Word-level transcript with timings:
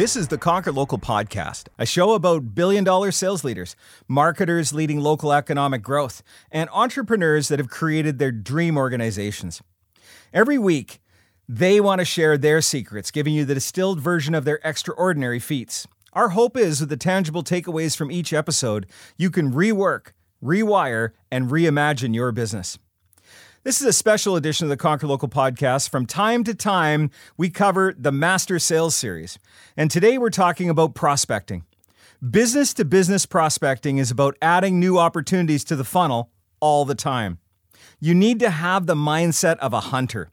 This 0.00 0.16
is 0.16 0.28
the 0.28 0.38
Conquer 0.38 0.72
Local 0.72 0.98
podcast, 0.98 1.66
a 1.78 1.84
show 1.84 2.14
about 2.14 2.54
billion 2.54 2.84
dollar 2.84 3.12
sales 3.12 3.44
leaders, 3.44 3.76
marketers 4.08 4.72
leading 4.72 4.98
local 4.98 5.30
economic 5.30 5.82
growth, 5.82 6.22
and 6.50 6.70
entrepreneurs 6.72 7.48
that 7.48 7.58
have 7.58 7.68
created 7.68 8.18
their 8.18 8.32
dream 8.32 8.78
organizations. 8.78 9.60
Every 10.32 10.56
week, 10.56 11.02
they 11.46 11.82
want 11.82 11.98
to 11.98 12.06
share 12.06 12.38
their 12.38 12.62
secrets, 12.62 13.10
giving 13.10 13.34
you 13.34 13.44
the 13.44 13.52
distilled 13.52 14.00
version 14.00 14.34
of 14.34 14.46
their 14.46 14.58
extraordinary 14.64 15.38
feats. 15.38 15.86
Our 16.14 16.30
hope 16.30 16.56
is 16.56 16.80
with 16.80 16.88
the 16.88 16.96
tangible 16.96 17.44
takeaways 17.44 17.94
from 17.94 18.10
each 18.10 18.32
episode, 18.32 18.86
you 19.18 19.30
can 19.30 19.52
rework, 19.52 20.12
rewire, 20.42 21.10
and 21.30 21.50
reimagine 21.50 22.14
your 22.14 22.32
business. 22.32 22.78
This 23.62 23.82
is 23.82 23.86
a 23.86 23.92
special 23.92 24.36
edition 24.36 24.64
of 24.64 24.70
the 24.70 24.76
Conquer 24.78 25.06
Local 25.06 25.28
podcast. 25.28 25.90
From 25.90 26.06
time 26.06 26.44
to 26.44 26.54
time, 26.54 27.10
we 27.36 27.50
cover 27.50 27.94
the 27.94 28.10
Master 28.10 28.58
Sales 28.58 28.96
Series. 28.96 29.38
And 29.76 29.90
today 29.90 30.16
we're 30.16 30.30
talking 30.30 30.70
about 30.70 30.94
prospecting. 30.94 31.66
Business 32.26 32.72
to 32.72 32.86
business 32.86 33.26
prospecting 33.26 33.98
is 33.98 34.10
about 34.10 34.34
adding 34.40 34.80
new 34.80 34.98
opportunities 34.98 35.62
to 35.64 35.76
the 35.76 35.84
funnel 35.84 36.30
all 36.60 36.86
the 36.86 36.94
time. 36.94 37.36
You 38.00 38.14
need 38.14 38.40
to 38.40 38.48
have 38.48 38.86
the 38.86 38.94
mindset 38.94 39.58
of 39.58 39.74
a 39.74 39.80
hunter, 39.80 40.30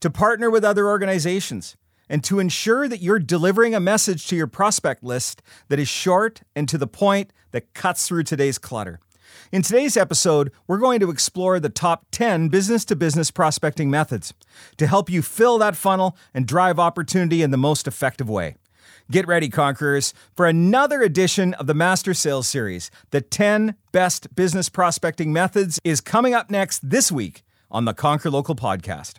to 0.00 0.10
partner 0.10 0.50
with 0.50 0.64
other 0.64 0.88
organizations, 0.88 1.76
and 2.08 2.24
to 2.24 2.40
ensure 2.40 2.88
that 2.88 3.00
you're 3.00 3.20
delivering 3.20 3.76
a 3.76 3.80
message 3.80 4.26
to 4.26 4.34
your 4.34 4.48
prospect 4.48 5.04
list 5.04 5.40
that 5.68 5.78
is 5.78 5.88
short 5.88 6.42
and 6.56 6.68
to 6.68 6.78
the 6.78 6.88
point 6.88 7.32
that 7.52 7.74
cuts 7.74 8.08
through 8.08 8.24
today's 8.24 8.58
clutter. 8.58 8.98
In 9.52 9.62
today's 9.62 9.96
episode, 9.96 10.52
we're 10.66 10.78
going 10.78 11.00
to 11.00 11.10
explore 11.10 11.60
the 11.60 11.68
top 11.68 12.06
10 12.10 12.48
business 12.48 12.84
to 12.86 12.96
business 12.96 13.30
prospecting 13.30 13.90
methods 13.90 14.34
to 14.76 14.86
help 14.86 15.10
you 15.10 15.22
fill 15.22 15.58
that 15.58 15.76
funnel 15.76 16.16
and 16.34 16.46
drive 16.46 16.78
opportunity 16.78 17.42
in 17.42 17.50
the 17.50 17.56
most 17.56 17.86
effective 17.86 18.28
way. 18.28 18.56
Get 19.10 19.28
ready, 19.28 19.48
Conquerors, 19.48 20.12
for 20.34 20.46
another 20.46 21.02
edition 21.02 21.54
of 21.54 21.66
the 21.66 21.74
Master 21.74 22.12
Sales 22.12 22.48
Series. 22.48 22.90
The 23.10 23.20
10 23.20 23.76
Best 23.92 24.34
Business 24.34 24.68
Prospecting 24.68 25.32
Methods 25.32 25.78
is 25.84 26.00
coming 26.00 26.34
up 26.34 26.50
next 26.50 26.88
this 26.88 27.12
week 27.12 27.44
on 27.70 27.84
the 27.84 27.94
Conquer 27.94 28.30
Local 28.30 28.56
podcast. 28.56 29.14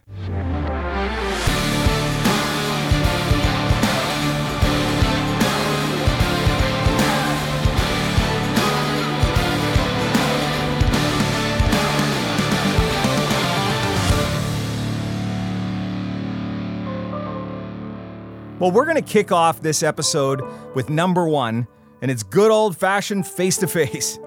Well, 18.59 18.71
we're 18.71 18.85
going 18.85 18.95
to 18.95 19.03
kick 19.03 19.31
off 19.31 19.61
this 19.61 19.83
episode 19.83 20.41
with 20.73 20.89
number 20.89 21.27
one, 21.27 21.67
and 22.01 22.09
it's 22.09 22.23
good 22.23 22.49
old 22.49 22.75
fashioned 22.75 23.27
face 23.27 23.57
to 23.57 23.67
face. 23.67 24.17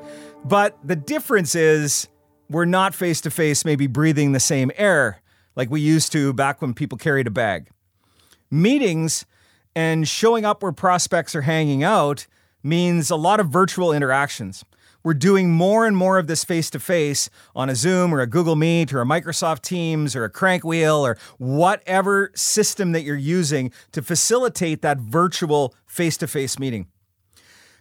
But 0.45 0.79
the 0.85 0.95
difference 0.95 1.57
is 1.57 2.07
we're 2.49 2.65
not 2.65 2.95
face 2.95 3.21
to 3.23 3.31
face, 3.31 3.65
maybe 3.65 3.89
breathing 3.89 4.31
the 4.31 4.39
same 4.39 4.71
air 4.77 5.21
like 5.57 5.69
we 5.69 5.81
used 5.81 6.13
to 6.13 6.33
back 6.33 6.63
when 6.63 6.75
people 6.75 6.97
carried 6.97 7.27
a 7.27 7.31
bag. 7.31 7.71
Meetings 8.53 9.27
and 9.75 10.07
showing 10.07 10.45
up 10.45 10.63
where 10.63 10.71
prospects 10.71 11.35
are 11.35 11.43
hanging 11.43 11.83
out 11.83 12.29
means 12.63 13.11
a 13.11 13.17
lot 13.17 13.41
of 13.41 13.49
virtual 13.49 13.93
interactions. 13.93 14.65
We're 15.03 15.15
doing 15.15 15.51
more 15.51 15.87
and 15.87 15.97
more 15.97 16.19
of 16.19 16.27
this 16.27 16.45
face 16.45 16.69
to 16.71 16.81
face 16.81 17.31
on 17.57 17.71
a 17.71 17.75
Zoom 17.75 18.15
or 18.15 18.21
a 18.21 18.27
Google 18.27 18.57
Meet 18.57 18.93
or 18.93 19.01
a 19.01 19.07
Microsoft 19.07 19.63
Teams 19.63 20.15
or 20.15 20.25
a 20.25 20.31
Crankwheel 20.31 21.01
or 21.01 21.17
whatever 21.39 22.31
system 22.35 22.93
that 22.93 23.03
you're 23.03 23.17
using 23.17 23.73
to 23.93 24.03
facilitate 24.03 24.83
that 24.83 24.99
virtual 24.99 25.75
face 25.87 26.17
to 26.19 26.27
face 26.27 26.59
meeting. 26.59 26.87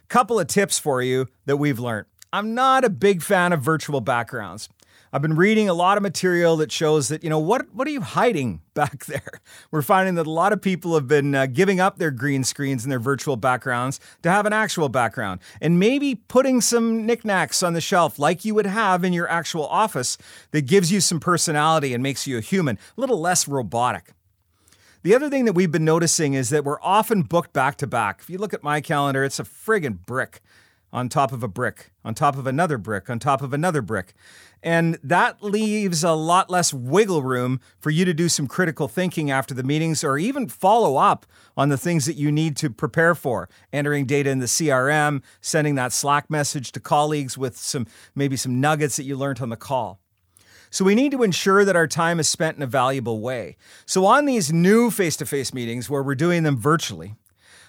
Couple 0.08 0.40
of 0.40 0.46
tips 0.48 0.78
for 0.78 1.02
you 1.02 1.26
that 1.46 1.58
we've 1.58 1.78
learned. 1.78 2.06
I'm 2.32 2.54
not 2.54 2.84
a 2.84 2.90
big 2.90 3.22
fan 3.22 3.52
of 3.52 3.60
virtual 3.60 4.00
backgrounds. 4.00 4.68
I've 5.12 5.22
been 5.22 5.34
reading 5.34 5.68
a 5.68 5.74
lot 5.74 5.96
of 5.96 6.04
material 6.04 6.56
that 6.58 6.70
shows 6.70 7.08
that, 7.08 7.24
you 7.24 7.30
know, 7.30 7.38
what, 7.40 7.74
what 7.74 7.88
are 7.88 7.90
you 7.90 8.00
hiding 8.00 8.60
back 8.74 9.06
there? 9.06 9.40
We're 9.72 9.82
finding 9.82 10.14
that 10.14 10.26
a 10.26 10.30
lot 10.30 10.52
of 10.52 10.62
people 10.62 10.94
have 10.94 11.08
been 11.08 11.34
uh, 11.34 11.46
giving 11.46 11.80
up 11.80 11.98
their 11.98 12.12
green 12.12 12.44
screens 12.44 12.84
and 12.84 12.92
their 12.92 13.00
virtual 13.00 13.36
backgrounds 13.36 13.98
to 14.22 14.30
have 14.30 14.46
an 14.46 14.52
actual 14.52 14.88
background 14.88 15.40
and 15.60 15.80
maybe 15.80 16.14
putting 16.14 16.60
some 16.60 17.06
knickknacks 17.06 17.60
on 17.62 17.72
the 17.72 17.80
shelf 17.80 18.20
like 18.20 18.44
you 18.44 18.54
would 18.54 18.66
have 18.66 19.02
in 19.02 19.12
your 19.12 19.28
actual 19.28 19.66
office 19.66 20.16
that 20.52 20.62
gives 20.62 20.92
you 20.92 21.00
some 21.00 21.18
personality 21.18 21.92
and 21.92 22.02
makes 22.02 22.28
you 22.28 22.38
a 22.38 22.40
human, 22.40 22.78
a 22.96 23.00
little 23.00 23.20
less 23.20 23.48
robotic. 23.48 24.12
The 25.02 25.14
other 25.14 25.28
thing 25.28 25.46
that 25.46 25.54
we've 25.54 25.72
been 25.72 25.84
noticing 25.84 26.34
is 26.34 26.50
that 26.50 26.64
we're 26.64 26.80
often 26.82 27.22
booked 27.22 27.52
back 27.52 27.76
to 27.76 27.86
back. 27.86 28.20
If 28.20 28.30
you 28.30 28.38
look 28.38 28.54
at 28.54 28.62
my 28.62 28.80
calendar, 28.80 29.24
it's 29.24 29.40
a 29.40 29.44
friggin' 29.44 30.04
brick 30.04 30.40
on 30.92 31.08
top 31.08 31.32
of 31.32 31.42
a 31.42 31.48
brick, 31.48 31.92
on 32.04 32.14
top 32.14 32.36
of 32.36 32.46
another 32.46 32.78
brick, 32.78 33.08
on 33.08 33.18
top 33.18 33.42
of 33.42 33.52
another 33.52 33.82
brick. 33.82 34.14
And 34.62 34.98
that 35.02 35.42
leaves 35.42 36.04
a 36.04 36.12
lot 36.12 36.50
less 36.50 36.74
wiggle 36.74 37.22
room 37.22 37.60
for 37.78 37.90
you 37.90 38.04
to 38.04 38.12
do 38.12 38.28
some 38.28 38.46
critical 38.46 38.88
thinking 38.88 39.30
after 39.30 39.54
the 39.54 39.62
meetings 39.62 40.04
or 40.04 40.18
even 40.18 40.48
follow 40.48 40.96
up 40.96 41.24
on 41.56 41.68
the 41.68 41.78
things 41.78 42.06
that 42.06 42.16
you 42.16 42.30
need 42.30 42.56
to 42.58 42.68
prepare 42.68 43.14
for. 43.14 43.48
Entering 43.72 44.04
data 44.04 44.30
in 44.30 44.40
the 44.40 44.46
CRM, 44.46 45.22
sending 45.40 45.76
that 45.76 45.92
Slack 45.92 46.28
message 46.28 46.72
to 46.72 46.80
colleagues 46.80 47.38
with 47.38 47.56
some 47.56 47.86
maybe 48.14 48.36
some 48.36 48.60
nuggets 48.60 48.96
that 48.96 49.04
you 49.04 49.16
learned 49.16 49.40
on 49.40 49.48
the 49.48 49.56
call. 49.56 50.00
So 50.72 50.84
we 50.84 50.94
need 50.94 51.10
to 51.12 51.24
ensure 51.24 51.64
that 51.64 51.74
our 51.74 51.88
time 51.88 52.20
is 52.20 52.28
spent 52.28 52.56
in 52.56 52.62
a 52.62 52.66
valuable 52.66 53.20
way. 53.20 53.56
So 53.86 54.06
on 54.06 54.24
these 54.24 54.52
new 54.52 54.92
face-to-face 54.92 55.52
meetings 55.52 55.90
where 55.90 56.02
we're 56.02 56.14
doing 56.14 56.44
them 56.44 56.56
virtually, 56.56 57.16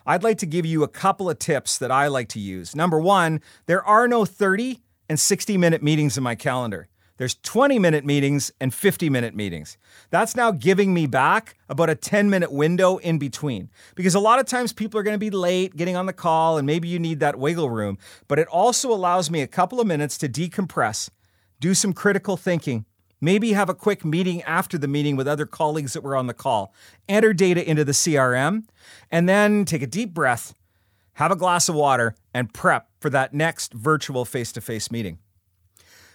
I'd 0.05 0.23
like 0.23 0.37
to 0.39 0.45
give 0.45 0.65
you 0.65 0.83
a 0.83 0.87
couple 0.87 1.29
of 1.29 1.39
tips 1.39 1.77
that 1.77 1.91
I 1.91 2.07
like 2.07 2.29
to 2.29 2.39
use. 2.39 2.75
Number 2.75 2.99
one, 2.99 3.41
there 3.65 3.83
are 3.83 4.07
no 4.07 4.25
30 4.25 4.79
and 5.09 5.19
60 5.19 5.57
minute 5.57 5.83
meetings 5.83 6.17
in 6.17 6.23
my 6.23 6.35
calendar. 6.35 6.87
There's 7.17 7.35
20 7.35 7.77
minute 7.77 8.03
meetings 8.03 8.51
and 8.59 8.73
50 8.73 9.07
minute 9.11 9.35
meetings. 9.35 9.77
That's 10.09 10.35
now 10.35 10.49
giving 10.49 10.91
me 10.91 11.05
back 11.05 11.55
about 11.69 11.91
a 11.91 11.95
10 11.95 12.31
minute 12.31 12.51
window 12.51 12.97
in 12.97 13.19
between. 13.19 13.69
Because 13.93 14.15
a 14.15 14.19
lot 14.19 14.39
of 14.39 14.47
times 14.47 14.73
people 14.73 14.99
are 14.99 15.03
going 15.03 15.13
to 15.13 15.19
be 15.19 15.29
late 15.29 15.75
getting 15.75 15.95
on 15.95 16.07
the 16.07 16.13
call 16.13 16.57
and 16.57 16.65
maybe 16.65 16.87
you 16.87 16.97
need 16.97 17.19
that 17.19 17.37
wiggle 17.37 17.69
room. 17.69 17.99
But 18.27 18.39
it 18.39 18.47
also 18.47 18.91
allows 18.91 19.29
me 19.29 19.41
a 19.41 19.47
couple 19.47 19.79
of 19.79 19.85
minutes 19.85 20.17
to 20.17 20.27
decompress, 20.27 21.11
do 21.59 21.75
some 21.75 21.93
critical 21.93 22.37
thinking, 22.37 22.85
Maybe 23.21 23.53
have 23.53 23.69
a 23.69 23.75
quick 23.75 24.03
meeting 24.03 24.41
after 24.43 24.79
the 24.79 24.87
meeting 24.87 25.15
with 25.15 25.27
other 25.27 25.45
colleagues 25.45 25.93
that 25.93 26.01
were 26.01 26.15
on 26.15 26.25
the 26.25 26.33
call. 26.33 26.73
Enter 27.07 27.33
data 27.33 27.67
into 27.67 27.85
the 27.85 27.91
CRM, 27.91 28.63
and 29.11 29.29
then 29.29 29.63
take 29.63 29.83
a 29.83 29.87
deep 29.87 30.13
breath, 30.13 30.55
have 31.13 31.31
a 31.31 31.35
glass 31.35 31.69
of 31.69 31.75
water, 31.75 32.15
and 32.33 32.51
prep 32.51 32.89
for 32.99 33.11
that 33.11 33.33
next 33.33 33.73
virtual 33.73 34.25
face 34.25 34.51
to 34.53 34.61
face 34.61 34.89
meeting. 34.89 35.19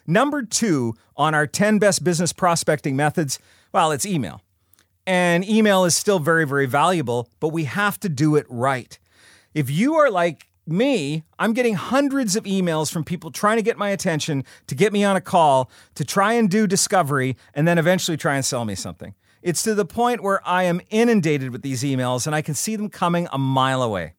Number 0.06 0.42
two 0.42 0.94
on 1.16 1.34
our 1.34 1.46
10 1.46 1.78
best 1.78 2.02
business 2.02 2.32
prospecting 2.32 2.96
methods, 2.96 3.38
well, 3.72 3.92
it's 3.92 4.06
email. 4.06 4.42
And 5.06 5.48
email 5.48 5.84
is 5.84 5.96
still 5.96 6.18
very, 6.18 6.44
very 6.44 6.66
valuable, 6.66 7.28
but 7.38 7.48
we 7.48 7.64
have 7.64 8.00
to 8.00 8.08
do 8.08 8.34
it 8.34 8.46
right. 8.48 8.98
If 9.54 9.70
you 9.70 9.94
are 9.94 10.10
like 10.10 10.45
me, 10.66 11.24
I'm 11.38 11.52
getting 11.52 11.74
hundreds 11.74 12.36
of 12.36 12.44
emails 12.44 12.92
from 12.92 13.04
people 13.04 13.30
trying 13.30 13.56
to 13.56 13.62
get 13.62 13.78
my 13.78 13.90
attention, 13.90 14.44
to 14.66 14.74
get 14.74 14.92
me 14.92 15.04
on 15.04 15.16
a 15.16 15.20
call, 15.20 15.70
to 15.94 16.04
try 16.04 16.32
and 16.32 16.50
do 16.50 16.66
discovery, 16.66 17.36
and 17.54 17.66
then 17.66 17.78
eventually 17.78 18.16
try 18.16 18.34
and 18.34 18.44
sell 18.44 18.64
me 18.64 18.74
something. 18.74 19.14
It's 19.42 19.62
to 19.62 19.74
the 19.74 19.84
point 19.84 20.22
where 20.22 20.40
I 20.46 20.64
am 20.64 20.80
inundated 20.90 21.50
with 21.50 21.62
these 21.62 21.82
emails 21.82 22.26
and 22.26 22.34
I 22.34 22.42
can 22.42 22.54
see 22.54 22.74
them 22.74 22.88
coming 22.88 23.28
a 23.30 23.38
mile 23.38 23.82
away. 23.82 24.14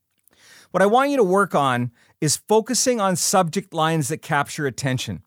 What 0.71 0.81
I 0.81 0.85
want 0.85 1.09
you 1.09 1.17
to 1.17 1.23
work 1.23 1.53
on 1.53 1.91
is 2.21 2.37
focusing 2.37 3.01
on 3.01 3.15
subject 3.15 3.73
lines 3.73 4.07
that 4.07 4.21
capture 4.21 4.67
attention. 4.67 5.23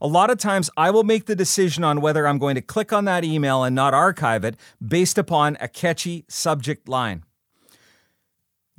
A 0.00 0.06
lot 0.06 0.30
of 0.30 0.38
times 0.38 0.70
I 0.76 0.90
will 0.90 1.04
make 1.04 1.26
the 1.26 1.36
decision 1.36 1.84
on 1.84 2.00
whether 2.00 2.26
I'm 2.26 2.38
going 2.38 2.54
to 2.54 2.62
click 2.62 2.92
on 2.92 3.04
that 3.04 3.24
email 3.24 3.64
and 3.64 3.74
not 3.74 3.92
archive 3.92 4.44
it 4.44 4.56
based 4.86 5.18
upon 5.18 5.58
a 5.60 5.68
catchy 5.68 6.24
subject 6.28 6.88
line. 6.88 7.24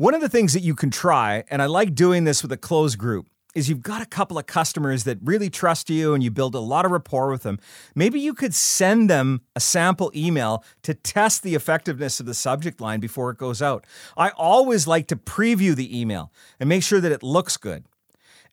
One 0.02 0.16
of 0.16 0.22
the 0.22 0.30
things 0.30 0.54
that 0.54 0.64
you 0.64 0.74
can 0.74 0.90
try, 0.90 1.44
and 1.52 1.62
I 1.62 1.68
like 1.68 1.94
doing 1.94 2.24
this 2.24 2.42
with 2.42 2.52
a 2.52 2.58
closed 2.58 2.98
group, 2.98 3.28
is 3.54 3.70
you've 3.70 3.84
got 3.84 4.02
a 4.02 4.08
couple 4.08 4.40
of 4.40 4.48
customers 4.48 5.04
that 5.04 5.20
really 5.22 5.48
trust 5.48 5.92
you 5.92 6.16
and 6.16 6.24
you 6.24 6.32
build 6.32 6.56
a 6.56 6.60
lot 6.60 6.86
of 6.86 6.92
rapport 6.92 7.30
with 7.30 7.44
them. 7.44 7.60
Maybe 7.94 8.20
you 8.20 8.34
could 8.34 8.56
send 8.56 9.12
them 9.12 9.42
a 9.56 9.60
sample 9.60 10.12
email 10.16 10.64
to 10.82 10.96
test 10.96 11.44
the 11.44 11.54
effectiveness 11.54 12.20
of 12.20 12.26
the 12.26 12.34
subject 12.34 12.82
line 12.82 13.00
before 13.00 13.30
it 13.30 13.38
goes 13.38 13.62
out. 13.62 13.86
I 14.18 14.30
always 14.30 14.88
like 14.88 15.06
to 15.06 15.16
preview 15.16 15.76
the 15.76 16.00
email 16.00 16.32
and 16.60 16.68
make 16.68 16.82
sure 16.82 17.00
that 17.00 17.12
it 17.12 17.22
looks 17.22 17.56
good. 17.56 17.84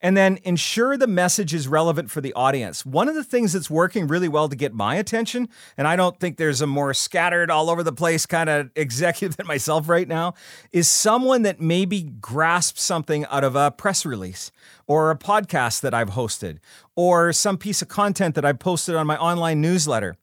And 0.01 0.15
then 0.15 0.39
ensure 0.43 0.97
the 0.97 1.07
message 1.07 1.53
is 1.53 1.67
relevant 1.67 2.09
for 2.09 2.21
the 2.21 2.33
audience. 2.33 2.85
One 2.85 3.09
of 3.09 3.15
the 3.15 3.23
things 3.23 3.53
that's 3.53 3.69
working 3.69 4.07
really 4.07 4.27
well 4.27 4.47
to 4.49 4.55
get 4.55 4.73
my 4.73 4.95
attention, 4.95 5.49
and 5.77 5.87
I 5.87 5.95
don't 5.95 6.19
think 6.19 6.37
there's 6.37 6.61
a 6.61 6.67
more 6.67 6.93
scattered, 6.93 7.51
all 7.51 7.69
over 7.69 7.83
the 7.83 7.91
place 7.91 8.25
kind 8.25 8.49
of 8.49 8.69
executive 8.75 9.37
than 9.37 9.47
myself 9.47 9.89
right 9.89 10.07
now, 10.07 10.33
is 10.71 10.87
someone 10.87 11.41
that 11.43 11.59
maybe 11.59 12.03
grasps 12.03 12.81
something 12.81 13.25
out 13.25 13.43
of 13.43 13.55
a 13.55 13.71
press 13.71 14.05
release 14.05 14.51
or 14.87 15.11
a 15.11 15.17
podcast 15.17 15.81
that 15.81 15.93
I've 15.93 16.11
hosted 16.11 16.59
or 16.95 17.33
some 17.33 17.57
piece 17.57 17.81
of 17.81 17.87
content 17.87 18.35
that 18.35 18.45
I've 18.45 18.59
posted 18.59 18.95
on 18.95 19.07
my 19.07 19.17
online 19.17 19.61
newsletter. 19.61 20.17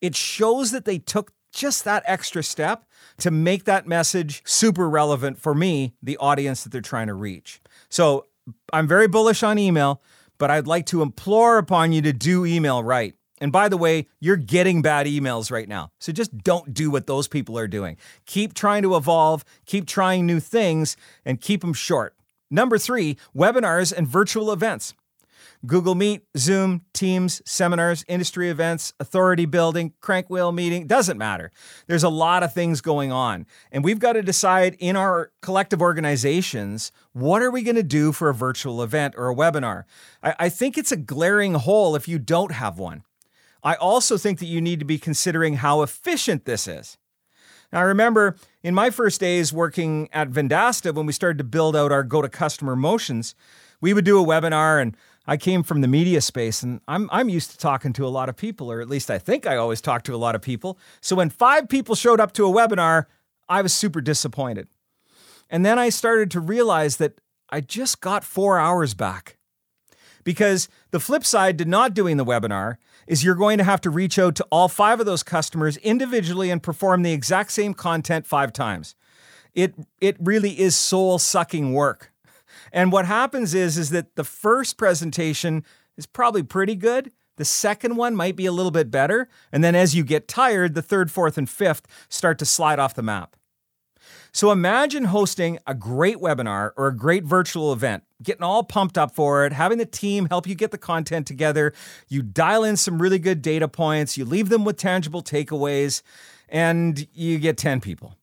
It 0.00 0.16
shows 0.16 0.70
that 0.70 0.84
they 0.84 0.98
took 0.98 1.32
just 1.52 1.84
that 1.84 2.02
extra 2.06 2.42
step 2.42 2.84
to 3.18 3.30
make 3.30 3.64
that 3.64 3.86
message 3.86 4.42
super 4.44 4.88
relevant 4.88 5.38
for 5.38 5.54
me, 5.54 5.94
the 6.02 6.16
audience 6.18 6.62
that 6.62 6.70
they're 6.70 6.80
trying 6.80 7.08
to 7.08 7.14
reach. 7.14 7.60
So 7.88 8.26
I'm 8.72 8.86
very 8.88 9.08
bullish 9.08 9.42
on 9.42 9.58
email, 9.58 10.02
but 10.38 10.50
I'd 10.50 10.66
like 10.66 10.86
to 10.86 11.02
implore 11.02 11.58
upon 11.58 11.92
you 11.92 12.02
to 12.02 12.12
do 12.12 12.44
email 12.44 12.82
right. 12.82 13.14
And 13.40 13.50
by 13.50 13.68
the 13.68 13.76
way, 13.76 14.06
you're 14.20 14.36
getting 14.36 14.82
bad 14.82 15.06
emails 15.06 15.50
right 15.50 15.68
now. 15.68 15.90
So 15.98 16.12
just 16.12 16.36
don't 16.38 16.74
do 16.74 16.90
what 16.90 17.06
those 17.06 17.26
people 17.26 17.58
are 17.58 17.68
doing. 17.68 17.96
Keep 18.26 18.54
trying 18.54 18.82
to 18.82 18.96
evolve, 18.96 19.44
keep 19.64 19.86
trying 19.86 20.26
new 20.26 20.40
things, 20.40 20.96
and 21.24 21.40
keep 21.40 21.62
them 21.62 21.72
short. 21.72 22.14
Number 22.50 22.76
three, 22.78 23.16
webinars 23.34 23.96
and 23.96 24.06
virtual 24.06 24.52
events. 24.52 24.94
Google 25.66 25.94
Meet, 25.94 26.22
Zoom, 26.38 26.82
Teams, 26.94 27.42
seminars, 27.44 28.04
industry 28.08 28.48
events, 28.48 28.94
authority 28.98 29.44
building, 29.44 29.92
crankwheel 30.00 30.54
meeting, 30.54 30.86
doesn't 30.86 31.18
matter. 31.18 31.50
There's 31.86 32.02
a 32.02 32.08
lot 32.08 32.42
of 32.42 32.54
things 32.54 32.80
going 32.80 33.12
on. 33.12 33.46
And 33.70 33.84
we've 33.84 33.98
got 33.98 34.14
to 34.14 34.22
decide 34.22 34.76
in 34.78 34.96
our 34.96 35.32
collective 35.42 35.82
organizations 35.82 36.92
what 37.12 37.42
are 37.42 37.50
we 37.50 37.62
going 37.62 37.76
to 37.76 37.82
do 37.82 38.12
for 38.12 38.30
a 38.30 38.34
virtual 38.34 38.82
event 38.82 39.14
or 39.16 39.28
a 39.28 39.34
webinar? 39.34 39.84
I, 40.22 40.34
I 40.38 40.48
think 40.48 40.78
it's 40.78 40.92
a 40.92 40.96
glaring 40.96 41.54
hole 41.54 41.94
if 41.94 42.08
you 42.08 42.18
don't 42.18 42.52
have 42.52 42.78
one. 42.78 43.02
I 43.62 43.74
also 43.74 44.16
think 44.16 44.38
that 44.38 44.46
you 44.46 44.60
need 44.60 44.78
to 44.78 44.86
be 44.86 44.98
considering 44.98 45.56
how 45.56 45.82
efficient 45.82 46.46
this 46.46 46.66
is. 46.66 46.96
Now, 47.72 47.80
I 47.80 47.82
remember 47.84 48.36
in 48.62 48.74
my 48.74 48.90
first 48.90 49.20
days 49.20 49.52
working 49.52 50.08
at 50.12 50.30
Vendasta 50.30 50.94
when 50.94 51.06
we 51.06 51.12
started 51.12 51.38
to 51.38 51.44
build 51.44 51.76
out 51.76 51.92
our 51.92 52.02
go 52.02 52.22
to 52.22 52.28
customer 52.28 52.74
motions, 52.74 53.34
we 53.80 53.94
would 53.94 54.04
do 54.04 54.20
a 54.20 54.26
webinar 54.26 54.80
and 54.80 54.96
I 55.30 55.36
came 55.36 55.62
from 55.62 55.80
the 55.80 55.86
media 55.86 56.22
space 56.22 56.64
and 56.64 56.80
I'm, 56.88 57.08
I'm 57.12 57.28
used 57.28 57.52
to 57.52 57.56
talking 57.56 57.92
to 57.92 58.04
a 58.04 58.10
lot 58.10 58.28
of 58.28 58.36
people, 58.36 58.70
or 58.70 58.80
at 58.80 58.88
least 58.88 59.12
I 59.12 59.18
think 59.18 59.46
I 59.46 59.54
always 59.54 59.80
talk 59.80 60.02
to 60.04 60.14
a 60.14 60.18
lot 60.18 60.34
of 60.34 60.42
people. 60.42 60.76
So 61.00 61.14
when 61.14 61.30
five 61.30 61.68
people 61.68 61.94
showed 61.94 62.18
up 62.18 62.32
to 62.32 62.46
a 62.46 62.50
webinar, 62.52 63.06
I 63.48 63.62
was 63.62 63.72
super 63.72 64.00
disappointed. 64.00 64.66
And 65.48 65.64
then 65.64 65.78
I 65.78 65.88
started 65.88 66.32
to 66.32 66.40
realize 66.40 66.96
that 66.96 67.20
I 67.48 67.60
just 67.60 68.00
got 68.00 68.24
four 68.24 68.58
hours 68.58 68.94
back. 68.94 69.36
Because 70.24 70.68
the 70.90 70.98
flip 70.98 71.24
side 71.24 71.58
to 71.58 71.64
not 71.64 71.94
doing 71.94 72.16
the 72.16 72.24
webinar 72.24 72.78
is 73.06 73.22
you're 73.22 73.36
going 73.36 73.58
to 73.58 73.64
have 73.64 73.80
to 73.82 73.90
reach 73.90 74.18
out 74.18 74.34
to 74.34 74.46
all 74.50 74.66
five 74.66 74.98
of 74.98 75.06
those 75.06 75.22
customers 75.22 75.76
individually 75.76 76.50
and 76.50 76.60
perform 76.60 77.04
the 77.04 77.12
exact 77.12 77.52
same 77.52 77.72
content 77.72 78.26
five 78.26 78.52
times. 78.52 78.96
It, 79.54 79.76
it 80.00 80.16
really 80.18 80.58
is 80.58 80.74
soul 80.74 81.20
sucking 81.20 81.72
work. 81.72 82.09
And 82.72 82.92
what 82.92 83.06
happens 83.06 83.54
is, 83.54 83.78
is 83.78 83.90
that 83.90 84.16
the 84.16 84.24
first 84.24 84.76
presentation 84.76 85.64
is 85.96 86.06
probably 86.06 86.42
pretty 86.42 86.74
good. 86.74 87.12
The 87.36 87.44
second 87.44 87.96
one 87.96 88.14
might 88.14 88.36
be 88.36 88.46
a 88.46 88.52
little 88.52 88.70
bit 88.70 88.90
better. 88.90 89.28
And 89.52 89.64
then 89.64 89.74
as 89.74 89.94
you 89.94 90.04
get 90.04 90.28
tired, 90.28 90.74
the 90.74 90.82
third, 90.82 91.10
fourth, 91.10 91.38
and 91.38 91.48
fifth 91.48 91.86
start 92.08 92.38
to 92.40 92.44
slide 92.44 92.78
off 92.78 92.94
the 92.94 93.02
map. 93.02 93.36
So 94.32 94.52
imagine 94.52 95.06
hosting 95.06 95.58
a 95.66 95.74
great 95.74 96.18
webinar 96.18 96.70
or 96.76 96.88
a 96.88 96.96
great 96.96 97.24
virtual 97.24 97.72
event, 97.72 98.04
getting 98.22 98.42
all 98.42 98.62
pumped 98.62 98.96
up 98.96 99.14
for 99.14 99.44
it, 99.44 99.52
having 99.52 99.78
the 99.78 99.86
team 99.86 100.26
help 100.26 100.46
you 100.46 100.54
get 100.54 100.70
the 100.70 100.78
content 100.78 101.26
together. 101.26 101.72
You 102.08 102.22
dial 102.22 102.62
in 102.62 102.76
some 102.76 103.02
really 103.02 103.18
good 103.18 103.42
data 103.42 103.66
points, 103.66 104.16
you 104.16 104.24
leave 104.24 104.48
them 104.48 104.64
with 104.64 104.76
tangible 104.76 105.22
takeaways, 105.22 106.02
and 106.48 107.08
you 107.12 107.38
get 107.38 107.58
10 107.58 107.80
people. 107.80 108.16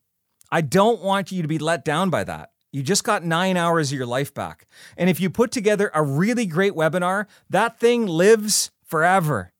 I 0.50 0.62
don't 0.62 1.02
want 1.02 1.32
you 1.32 1.42
to 1.42 1.48
be 1.48 1.58
let 1.58 1.84
down 1.84 2.10
by 2.10 2.24
that. 2.24 2.52
You 2.72 2.84
just 2.84 3.04
got 3.04 3.24
nine 3.24 3.56
hours 3.56 3.92
of 3.92 3.98
your 3.98 4.08
life 4.08 4.34
back. 4.34 4.68
And 4.98 5.10
if 5.10 5.20
you 5.20 5.30
put 5.30 5.52
together 5.52 5.90
a 5.94 6.04
really 6.04 6.46
great 6.46 6.74
webinar, 6.74 7.26
that 7.50 7.80
thing 7.80 8.06
lives 8.06 8.72
forever. 8.84 9.54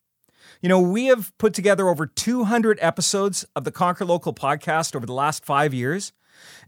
You 0.62 0.70
know, 0.70 0.82
we 0.82 1.06
have 1.06 1.32
put 1.38 1.54
together 1.54 1.88
over 1.88 2.06
200 2.06 2.80
episodes 2.82 3.46
of 3.56 3.64
the 3.64 3.72
Conquer 3.72 4.06
Local 4.06 4.34
podcast 4.34 4.96
over 4.96 5.06
the 5.06 5.14
last 5.14 5.46
five 5.46 5.74
years. 5.74 6.14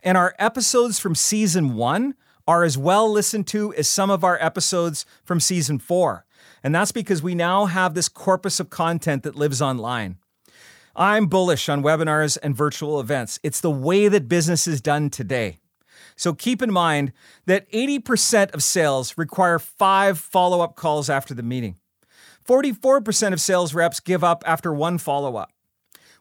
And 0.01 0.17
our 0.17 0.35
episodes 0.39 0.99
from 0.99 1.15
season 1.15 1.75
one 1.75 2.15
are 2.47 2.63
as 2.63 2.77
well 2.77 3.11
listened 3.11 3.47
to 3.47 3.73
as 3.75 3.87
some 3.87 4.09
of 4.09 4.23
our 4.23 4.37
episodes 4.41 5.05
from 5.23 5.39
season 5.39 5.77
four. 5.77 6.25
And 6.63 6.73
that's 6.73 6.91
because 6.91 7.21
we 7.21 7.35
now 7.35 7.65
have 7.65 7.93
this 7.93 8.09
corpus 8.09 8.59
of 8.59 8.69
content 8.69 9.23
that 9.23 9.35
lives 9.35 9.61
online. 9.61 10.17
I'm 10.95 11.27
bullish 11.27 11.69
on 11.69 11.83
webinars 11.83 12.37
and 12.41 12.55
virtual 12.55 12.99
events. 12.99 13.39
It's 13.43 13.61
the 13.61 13.71
way 13.71 14.07
that 14.07 14.27
business 14.27 14.67
is 14.67 14.81
done 14.81 15.09
today. 15.09 15.59
So 16.19 16.33
keep 16.33 16.61
in 16.61 16.69
mind 16.69 17.13
that 17.45 17.71
80% 17.71 18.53
of 18.53 18.61
sales 18.61 19.17
require 19.17 19.57
five 19.57 20.19
follow 20.19 20.59
up 20.59 20.75
calls 20.75 21.09
after 21.09 21.33
the 21.33 21.41
meeting. 21.41 21.77
44% 22.45 23.31
of 23.31 23.39
sales 23.39 23.73
reps 23.73 24.01
give 24.01 24.21
up 24.21 24.43
after 24.45 24.73
one 24.73 24.97
follow 24.97 25.37
up. 25.37 25.53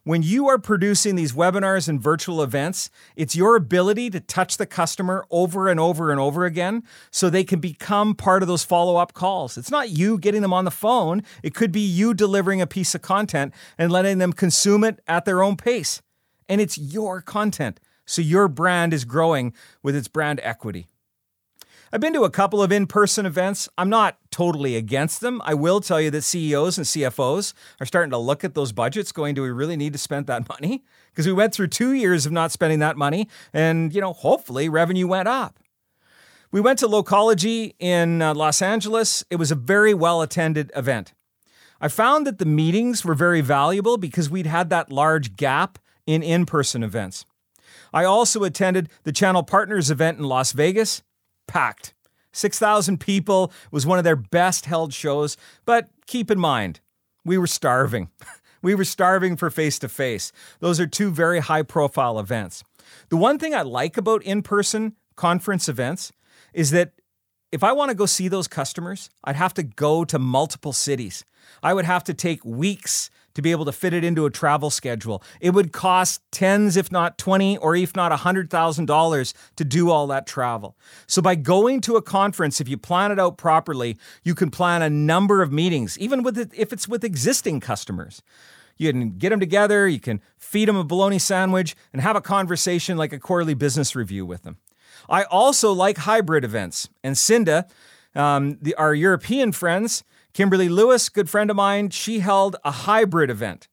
When 0.05 0.23
you 0.23 0.47
are 0.47 0.57
producing 0.57 1.17
these 1.17 1.33
webinars 1.33 1.89
and 1.89 2.01
virtual 2.01 2.41
events, 2.41 2.89
it's 3.17 3.35
your 3.35 3.57
ability 3.57 4.09
to 4.11 4.21
touch 4.21 4.55
the 4.55 4.65
customer 4.65 5.25
over 5.29 5.67
and 5.67 5.81
over 5.81 6.11
and 6.11 6.19
over 6.19 6.45
again 6.45 6.83
so 7.11 7.29
they 7.29 7.43
can 7.43 7.59
become 7.59 8.15
part 8.15 8.41
of 8.41 8.47
those 8.47 8.63
follow 8.63 8.95
up 8.95 9.13
calls. 9.13 9.57
It's 9.57 9.69
not 9.69 9.89
you 9.89 10.17
getting 10.17 10.41
them 10.41 10.53
on 10.53 10.63
the 10.63 10.71
phone, 10.71 11.23
it 11.43 11.53
could 11.53 11.73
be 11.73 11.81
you 11.81 12.13
delivering 12.13 12.61
a 12.61 12.67
piece 12.67 12.95
of 12.95 13.01
content 13.01 13.53
and 13.77 13.91
letting 13.91 14.19
them 14.19 14.31
consume 14.31 14.85
it 14.85 15.01
at 15.09 15.25
their 15.25 15.43
own 15.43 15.57
pace. 15.57 16.01
And 16.47 16.61
it's 16.61 16.77
your 16.77 17.21
content, 17.21 17.81
so 18.09 18.21
your 18.21 18.47
brand 18.47 18.93
is 18.93 19.05
growing 19.05 19.53
with 19.83 19.95
its 19.95 20.07
brand 20.07 20.39
equity. 20.43 20.87
I've 21.91 22.01
been 22.01 22.13
to 22.13 22.23
a 22.23 22.29
couple 22.29 22.61
of 22.61 22.71
in 22.71 22.85
person 22.85 23.25
events. 23.25 23.67
I'm 23.77 23.89
not 23.89 24.17
totally 24.29 24.75
against 24.75 25.21
them. 25.21 25.41
I 25.43 25.55
will 25.55 25.79
tell 25.79 25.99
you 25.99 26.11
that 26.11 26.21
CEOs 26.23 26.77
and 26.77 26.85
CFOs 26.85 27.53
are 27.79 27.85
starting 27.85 28.11
to 28.11 28.17
look 28.17 28.43
at 28.43 28.53
those 28.53 28.71
budgets, 28.71 29.11
going, 29.11 29.33
do 29.33 29.41
we 29.41 29.49
really 29.49 29.75
need 29.75 29.93
to 29.93 29.99
spend 29.99 30.27
that 30.27 30.47
money? 30.49 30.83
Because 31.11 31.25
we 31.25 31.33
went 31.33 31.53
through 31.53 31.67
two 31.67 31.93
years 31.93 32.25
of 32.25 32.31
not 32.31 32.51
spending 32.51 32.79
that 32.79 32.95
money, 32.95 33.27
and, 33.53 33.93
you 33.93 34.01
know, 34.01 34.13
hopefully 34.13 34.69
revenue 34.69 35.07
went 35.07 35.27
up. 35.27 35.59
We 36.51 36.61
went 36.61 36.79
to 36.79 36.87
Localogy 36.87 37.73
in 37.79 38.21
uh, 38.21 38.33
Los 38.33 38.61
Angeles. 38.61 39.23
It 39.29 39.35
was 39.35 39.51
a 39.51 39.55
very 39.55 39.93
well 39.93 40.21
attended 40.21 40.71
event. 40.75 41.13
I 41.81 41.87
found 41.87 42.25
that 42.27 42.39
the 42.39 42.45
meetings 42.45 43.05
were 43.05 43.15
very 43.15 43.41
valuable 43.41 43.97
because 43.97 44.29
we'd 44.29 44.47
had 44.47 44.69
that 44.71 44.91
large 44.91 45.35
gap 45.35 45.79
in 46.05 46.23
in 46.23 46.45
person 46.45 46.83
events. 46.83 47.25
I 47.93 48.03
also 48.03 48.43
attended 48.43 48.89
the 49.03 49.11
Channel 49.11 49.43
Partners 49.43 49.91
event 49.91 50.17
in 50.17 50.25
Las 50.25 50.51
Vegas 50.51 51.03
packed. 51.47 51.93
6,000 52.31 52.99
people 52.99 53.51
was 53.71 53.85
one 53.85 53.97
of 53.97 54.03
their 54.03 54.15
best 54.15 54.65
held 54.65 54.93
shows, 54.93 55.35
but 55.65 55.89
keep 56.05 56.29
in 56.29 56.39
mind, 56.39 56.79
we 57.25 57.37
were 57.37 57.47
starving. 57.47 58.09
we 58.61 58.75
were 58.75 58.85
starving 58.85 59.35
for 59.35 59.49
face 59.49 59.79
to 59.79 59.89
face. 59.89 60.31
Those 60.59 60.79
are 60.79 60.87
two 60.87 61.11
very 61.11 61.39
high 61.39 61.63
profile 61.63 62.19
events. 62.19 62.63
The 63.09 63.17
one 63.17 63.39
thing 63.39 63.53
I 63.53 63.61
like 63.61 63.97
about 63.97 64.23
in 64.23 64.41
person 64.41 64.95
conference 65.15 65.67
events 65.67 66.11
is 66.53 66.71
that 66.71 66.93
if 67.51 67.63
I 67.63 67.71
want 67.71 67.89
to 67.89 67.95
go 67.95 68.05
see 68.05 68.27
those 68.27 68.47
customers, 68.47 69.09
I'd 69.23 69.35
have 69.35 69.53
to 69.55 69.63
go 69.63 70.05
to 70.05 70.19
multiple 70.19 70.73
cities. 70.73 71.25
I 71.63 71.73
would 71.73 71.85
have 71.85 72.03
to 72.05 72.13
take 72.13 72.45
weeks 72.45 73.09
to 73.39 73.41
be 73.41 73.51
able 73.51 73.65
to 73.65 73.71
fit 73.71 73.93
it 73.93 74.03
into 74.03 74.25
a 74.25 74.29
travel 74.29 74.69
schedule. 74.69 75.23
It 75.39 75.51
would 75.51 75.71
cost 75.71 76.21
tens, 76.29 76.75
if 76.75 76.91
not 76.91 77.17
20, 77.17 77.57
or 77.57 77.73
if 77.73 77.95
not 77.95 78.11
$100,000 78.11 79.33
to 79.55 79.63
do 79.63 79.89
all 79.89 80.07
that 80.07 80.27
travel. 80.27 80.75
So 81.07 81.21
by 81.21 81.35
going 81.35 81.79
to 81.81 81.95
a 81.95 82.01
conference, 82.01 82.59
if 82.59 82.67
you 82.67 82.77
plan 82.77 83.13
it 83.13 83.19
out 83.19 83.37
properly, 83.37 83.97
you 84.23 84.35
can 84.35 84.51
plan 84.51 84.81
a 84.81 84.89
number 84.89 85.41
of 85.41 85.53
meetings, 85.53 85.97
even 85.97 86.21
with 86.21 86.37
it, 86.37 86.51
if 86.53 86.73
it's 86.73 86.87
with 86.87 87.05
existing 87.05 87.61
customers. 87.61 88.21
You 88.77 88.91
can 88.91 89.17
get 89.17 89.29
them 89.29 89.39
together, 89.39 89.87
you 89.87 89.99
can 89.99 90.21
feed 90.37 90.67
them 90.67 90.75
a 90.75 90.83
bologna 90.83 91.19
sandwich, 91.19 91.75
and 91.93 92.01
have 92.01 92.17
a 92.17 92.21
conversation 92.21 92.97
like 92.97 93.13
a 93.13 93.19
quarterly 93.19 93.53
business 93.53 93.95
review 93.95 94.25
with 94.25 94.43
them. 94.43 94.57
I 95.07 95.23
also 95.23 95.71
like 95.71 95.99
hybrid 95.99 96.43
events, 96.43 96.89
and 97.05 97.17
Cinda, 97.17 97.67
um, 98.15 98.57
the, 98.61 98.75
our 98.75 98.93
European 98.93 99.53
friends, 99.53 100.03
Kimberly 100.33 100.69
Lewis, 100.69 101.09
good 101.09 101.29
friend 101.29 101.49
of 101.49 101.55
mine, 101.55 101.89
she 101.89 102.19
held 102.19 102.55
a 102.63 102.71
hybrid 102.71 103.29
event. 103.29 103.67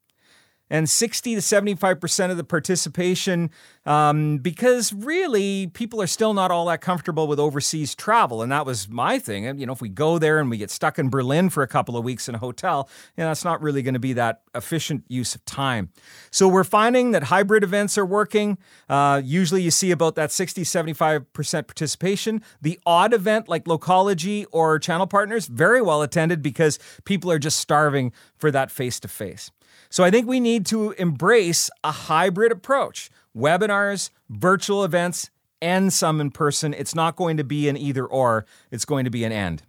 And 0.69 0.89
60 0.91 1.37
to 1.37 1.41
75% 1.41 2.31
of 2.31 2.37
the 2.37 2.45
participation 2.45 3.51
um, 3.85 4.39
because 4.39 4.93
really 4.93 5.69
people 5.69 6.03
are 6.03 6.09
still 6.09 6.35
not 6.35 6.51
all 6.51 6.67
that 6.67 6.81
comfortable 6.81 7.29
with 7.29 7.39
overseas 7.39 7.95
travel. 7.95 8.43
And 8.43 8.51
that 8.51 8.67
was 8.67 8.89
my 8.89 9.19
thing. 9.19 9.45
You 9.59 9.67
know, 9.67 9.73
if 9.73 9.81
we 9.81 9.89
go 9.89 10.19
there 10.19 10.41
and 10.41 10.51
we 10.51 10.59
get 10.59 10.71
stuck 10.71 10.99
in 10.99 11.09
Berlin 11.09 11.51
for 11.51 11.63
a 11.63 11.69
couple 11.69 11.97
of 11.97 12.05
weeks 12.05 12.29
in 12.29 12.35
a 12.35 12.39
hotel, 12.39 12.89
you 13.17 13.23
know, 13.23 13.31
that's 13.31 13.45
not 13.45 13.63
really 13.63 13.83
going 13.83 13.95
to 13.95 14.01
be 14.01 14.13
that 14.15 14.43
efficient 14.55 15.05
use 15.09 15.35
of 15.37 15.45
time. 15.45 15.91
So 16.33 16.49
we're 16.49 16.65
finding 16.65 17.13
that 17.13 17.25
hybrid 17.25 17.63
events 17.63 17.97
are 17.97 18.07
working. 18.07 18.59
Uh, 18.89 19.23
usually 19.25 19.63
you 19.63 19.71
see 19.71 19.93
about 19.93 20.17
that 20.17 20.33
60, 20.33 20.63
75% 20.63 21.67
participation. 21.67 22.43
The 22.61 22.81
odd 22.85 23.15
event 23.15 23.49
like 23.49 23.65
Localogy 23.67 24.47
or 24.51 24.79
Channel 24.81 25.07
Partners, 25.07 25.47
very 25.47 25.81
well 25.81 26.03
attended 26.03 26.43
because 26.43 26.79
people 27.05 27.31
are 27.31 27.39
just 27.39 27.61
starving 27.61 28.13
for 28.37 28.51
that 28.51 28.71
face 28.73 28.99
to 29.01 29.09
face. 29.09 29.51
So 29.89 30.05
I 30.05 30.11
think 30.11 30.27
we 30.27 30.41
need 30.41 30.67
to 30.67 30.93
embrace 30.93 31.71
a 31.85 31.93
hybrid 31.93 32.53
approach 32.53 33.11
webinars, 33.37 34.11
virtual 34.31 34.83
events, 34.83 35.31
and 35.61 35.93
some 35.93 36.21
in 36.21 36.31
person. 36.31 36.75
It's 36.75 36.95
not 36.95 37.17
going 37.17 37.37
to 37.37 37.45
be 37.45 37.69
an 37.69 37.77
either 37.77 38.07
or, 38.07 38.47
it's 38.71 38.85
going 38.85 39.05
to 39.05 39.11
be 39.11 39.25
an 39.25 39.33
and. 39.33 39.63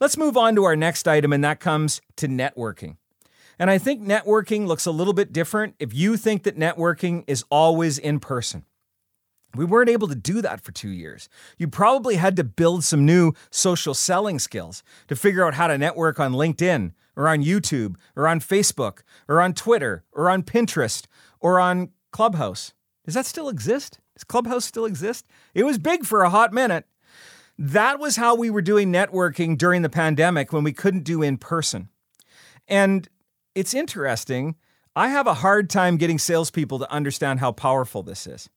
Let's 0.00 0.16
move 0.16 0.36
on 0.36 0.54
to 0.56 0.64
our 0.64 0.76
next 0.76 1.08
item, 1.08 1.32
and 1.32 1.42
that 1.44 1.60
comes 1.60 2.00
to 2.16 2.28
networking. 2.28 2.96
And 3.58 3.70
I 3.70 3.78
think 3.78 4.02
networking 4.02 4.66
looks 4.66 4.86
a 4.86 4.90
little 4.90 5.14
bit 5.14 5.32
different 5.32 5.74
if 5.78 5.94
you 5.94 6.16
think 6.16 6.42
that 6.42 6.58
networking 6.58 7.24
is 7.26 7.44
always 7.50 7.98
in 7.98 8.20
person. 8.20 8.64
We 9.54 9.64
weren't 9.64 9.88
able 9.88 10.08
to 10.08 10.14
do 10.14 10.42
that 10.42 10.60
for 10.60 10.72
two 10.72 10.90
years. 10.90 11.30
You 11.56 11.68
probably 11.68 12.16
had 12.16 12.36
to 12.36 12.44
build 12.44 12.84
some 12.84 13.06
new 13.06 13.32
social 13.50 13.94
selling 13.94 14.38
skills 14.38 14.82
to 15.08 15.16
figure 15.16 15.46
out 15.46 15.54
how 15.54 15.68
to 15.68 15.78
network 15.78 16.20
on 16.20 16.32
LinkedIn 16.32 16.92
or 17.16 17.28
on 17.28 17.42
YouTube 17.42 17.96
or 18.14 18.28
on 18.28 18.40
Facebook 18.40 19.00
or 19.28 19.40
on 19.40 19.54
Twitter 19.54 20.04
or 20.12 20.30
on 20.30 20.42
Pinterest 20.42 21.06
or 21.40 21.58
on 21.58 21.90
Clubhouse. 22.12 22.72
Does 23.04 23.14
that 23.14 23.26
still 23.26 23.48
exist? 23.48 24.00
Does 24.14 24.24
Clubhouse 24.24 24.64
still 24.64 24.84
exist? 24.84 25.26
It 25.54 25.64
was 25.64 25.78
big 25.78 26.04
for 26.04 26.22
a 26.22 26.30
hot 26.30 26.52
minute. 26.52 26.86
That 27.58 27.98
was 27.98 28.16
how 28.16 28.34
we 28.34 28.50
were 28.50 28.62
doing 28.62 28.92
networking 28.92 29.56
during 29.56 29.82
the 29.82 29.88
pandemic 29.88 30.52
when 30.52 30.64
we 30.64 30.72
couldn't 30.72 31.04
do 31.04 31.22
in 31.22 31.38
person. 31.38 31.88
And 32.68 33.08
it's 33.54 33.72
interesting. 33.72 34.56
I 34.94 35.08
have 35.08 35.26
a 35.26 35.34
hard 35.34 35.70
time 35.70 35.96
getting 35.96 36.18
salespeople 36.18 36.78
to 36.80 36.92
understand 36.92 37.40
how 37.40 37.52
powerful 37.52 38.02
this 38.02 38.26
is. 38.26 38.50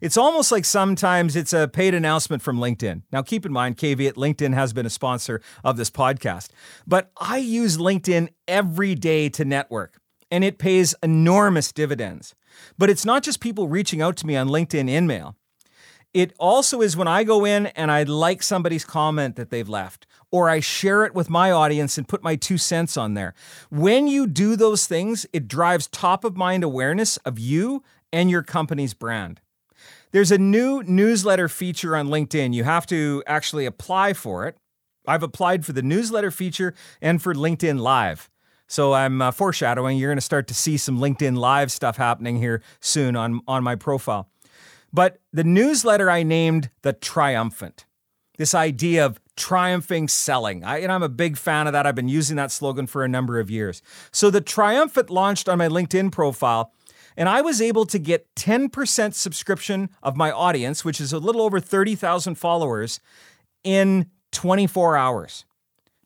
It's 0.00 0.16
almost 0.16 0.50
like 0.50 0.64
sometimes 0.64 1.36
it's 1.36 1.52
a 1.52 1.68
paid 1.68 1.94
announcement 1.94 2.42
from 2.42 2.58
LinkedIn. 2.58 3.02
Now, 3.12 3.22
keep 3.22 3.44
in 3.44 3.52
mind, 3.52 3.76
caveat 3.76 4.14
LinkedIn 4.14 4.54
has 4.54 4.72
been 4.72 4.86
a 4.86 4.90
sponsor 4.90 5.40
of 5.62 5.76
this 5.76 5.90
podcast, 5.90 6.48
but 6.86 7.10
I 7.18 7.38
use 7.38 7.76
LinkedIn 7.76 8.28
every 8.48 8.94
day 8.94 9.28
to 9.30 9.44
network, 9.44 10.00
and 10.30 10.42
it 10.42 10.58
pays 10.58 10.94
enormous 11.02 11.72
dividends. 11.72 12.34
But 12.78 12.90
it's 12.90 13.04
not 13.04 13.22
just 13.22 13.40
people 13.40 13.68
reaching 13.68 14.02
out 14.02 14.16
to 14.18 14.26
me 14.26 14.36
on 14.36 14.48
LinkedIn 14.48 14.88
InMail. 14.88 15.34
It 16.12 16.34
also 16.38 16.80
is 16.80 16.96
when 16.96 17.06
I 17.06 17.22
go 17.22 17.44
in 17.44 17.66
and 17.66 17.90
I 17.90 18.02
like 18.02 18.42
somebody's 18.42 18.84
comment 18.84 19.36
that 19.36 19.50
they've 19.50 19.68
left, 19.68 20.06
or 20.32 20.48
I 20.48 20.60
share 20.60 21.04
it 21.04 21.14
with 21.14 21.30
my 21.30 21.52
audience 21.52 21.98
and 21.98 22.08
put 22.08 22.22
my 22.22 22.36
two 22.36 22.58
cents 22.58 22.96
on 22.96 23.14
there. 23.14 23.34
When 23.70 24.08
you 24.08 24.26
do 24.26 24.56
those 24.56 24.86
things, 24.86 25.26
it 25.32 25.46
drives 25.46 25.86
top 25.86 26.24
of 26.24 26.36
mind 26.36 26.64
awareness 26.64 27.16
of 27.18 27.38
you 27.38 27.84
and 28.12 28.28
your 28.28 28.42
company's 28.42 28.94
brand. 28.94 29.40
There's 30.12 30.32
a 30.32 30.38
new 30.38 30.82
newsletter 30.82 31.48
feature 31.48 31.96
on 31.96 32.08
LinkedIn. 32.08 32.52
You 32.52 32.64
have 32.64 32.86
to 32.86 33.22
actually 33.26 33.64
apply 33.66 34.12
for 34.12 34.46
it. 34.46 34.56
I've 35.06 35.22
applied 35.22 35.64
for 35.64 35.72
the 35.72 35.82
newsletter 35.82 36.30
feature 36.30 36.74
and 37.00 37.22
for 37.22 37.34
LinkedIn 37.34 37.80
Live. 37.80 38.28
So 38.66 38.92
I'm 38.92 39.22
uh, 39.22 39.30
foreshadowing 39.30 39.98
you're 39.98 40.10
going 40.10 40.18
to 40.18 40.22
start 40.22 40.46
to 40.48 40.54
see 40.54 40.76
some 40.76 40.98
LinkedIn 40.98 41.36
Live 41.36 41.72
stuff 41.72 41.96
happening 41.96 42.38
here 42.38 42.62
soon 42.80 43.16
on, 43.16 43.40
on 43.46 43.62
my 43.62 43.76
profile. 43.76 44.28
But 44.92 45.18
the 45.32 45.44
newsletter 45.44 46.10
I 46.10 46.22
named 46.24 46.70
the 46.82 46.92
Triumphant. 46.92 47.86
This 48.36 48.54
idea 48.54 49.06
of 49.06 49.20
triumphing 49.36 50.08
selling. 50.08 50.64
I, 50.64 50.78
and 50.78 50.90
I'm 50.90 51.02
a 51.02 51.08
big 51.08 51.36
fan 51.36 51.66
of 51.66 51.72
that. 51.72 51.86
I've 51.86 51.94
been 51.94 52.08
using 52.08 52.36
that 52.36 52.50
slogan 52.50 52.86
for 52.86 53.04
a 53.04 53.08
number 53.08 53.38
of 53.38 53.50
years. 53.50 53.82
So 54.12 54.30
the 54.30 54.40
Triumphant 54.40 55.08
launched 55.08 55.48
on 55.48 55.58
my 55.58 55.68
LinkedIn 55.68 56.12
profile 56.12 56.72
and 57.16 57.28
I 57.28 57.40
was 57.40 57.60
able 57.60 57.86
to 57.86 57.98
get 57.98 58.34
10% 58.36 59.14
subscription 59.14 59.90
of 60.02 60.16
my 60.16 60.30
audience, 60.30 60.84
which 60.84 61.00
is 61.00 61.12
a 61.12 61.18
little 61.18 61.42
over 61.42 61.60
30,000 61.60 62.36
followers, 62.36 63.00
in 63.64 64.06
24 64.32 64.96
hours. 64.96 65.44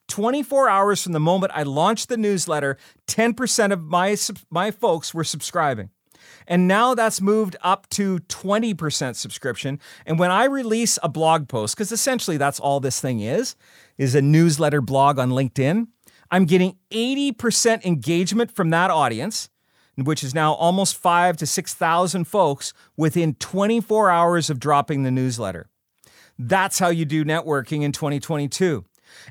24 0.08 0.68
hours 0.68 1.02
from 1.02 1.12
the 1.12 1.20
moment 1.20 1.52
I 1.54 1.62
launched 1.62 2.08
the 2.08 2.16
newsletter, 2.16 2.76
10% 3.06 3.73
of 3.73 3.82
my, 3.82 4.16
my 4.50 4.70
folks 4.70 5.14
were 5.14 5.25
subscribing. 5.25 5.90
And 6.46 6.68
now 6.68 6.94
that's 6.94 7.20
moved 7.20 7.56
up 7.62 7.88
to 7.90 8.18
20% 8.18 9.16
subscription. 9.16 9.80
And 10.04 10.18
when 10.18 10.30
I 10.30 10.44
release 10.44 10.99
a 11.02 11.08
blog 11.08 11.49
post, 11.49 11.75
because 11.75 11.90
essentially 11.90 12.37
that's 12.37 12.61
all 12.61 12.80
this 12.80 13.00
thing 13.00 13.20
is, 13.20 13.56
is 13.96 14.14
a 14.14 14.23
newsletter 14.23 14.80
blog 14.80 15.18
on 15.18 15.30
LinkedIn, 15.30 15.87
I'm 16.30 16.44
getting 16.44 16.76
80% 16.90 17.84
engagement 17.84 18.50
from 18.50 18.70
that 18.70 18.90
audience 18.90 19.49
which 19.97 20.25
is 20.25 20.35
now 20.35 20.55
almost 20.55 20.97
five 20.97 21.37
to 21.37 21.47
6,000 21.47 22.25
folks 22.25 22.73
within 22.97 23.35
24 23.35 24.11
hours 24.11 24.51
of 24.51 24.59
dropping 24.59 25.03
the 25.03 25.11
newsletter. 25.11 25.69
That's 26.39 26.79
how 26.79 26.89
you 26.89 27.05
do 27.05 27.25
networking 27.25 27.83
in 27.83 27.93
2022. 27.93 28.85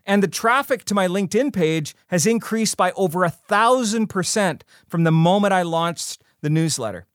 And 0.05 0.24
the 0.24 0.27
traffic 0.27 0.86
to 0.86 0.96
my 0.96 1.08
LinkedIn 1.08 1.53
page 1.53 1.96
has 2.08 2.25
increased 2.25 2.77
by 2.77 2.91
over 2.93 3.24
a 3.24 3.29
thousand 3.29 4.08
percent 4.08 4.63
from 4.88 5.03
the 5.03 5.12
moment 5.12 5.53
I 5.53 5.63
launched 5.63 6.22
the 6.41 6.50
newsletter. 6.50 7.05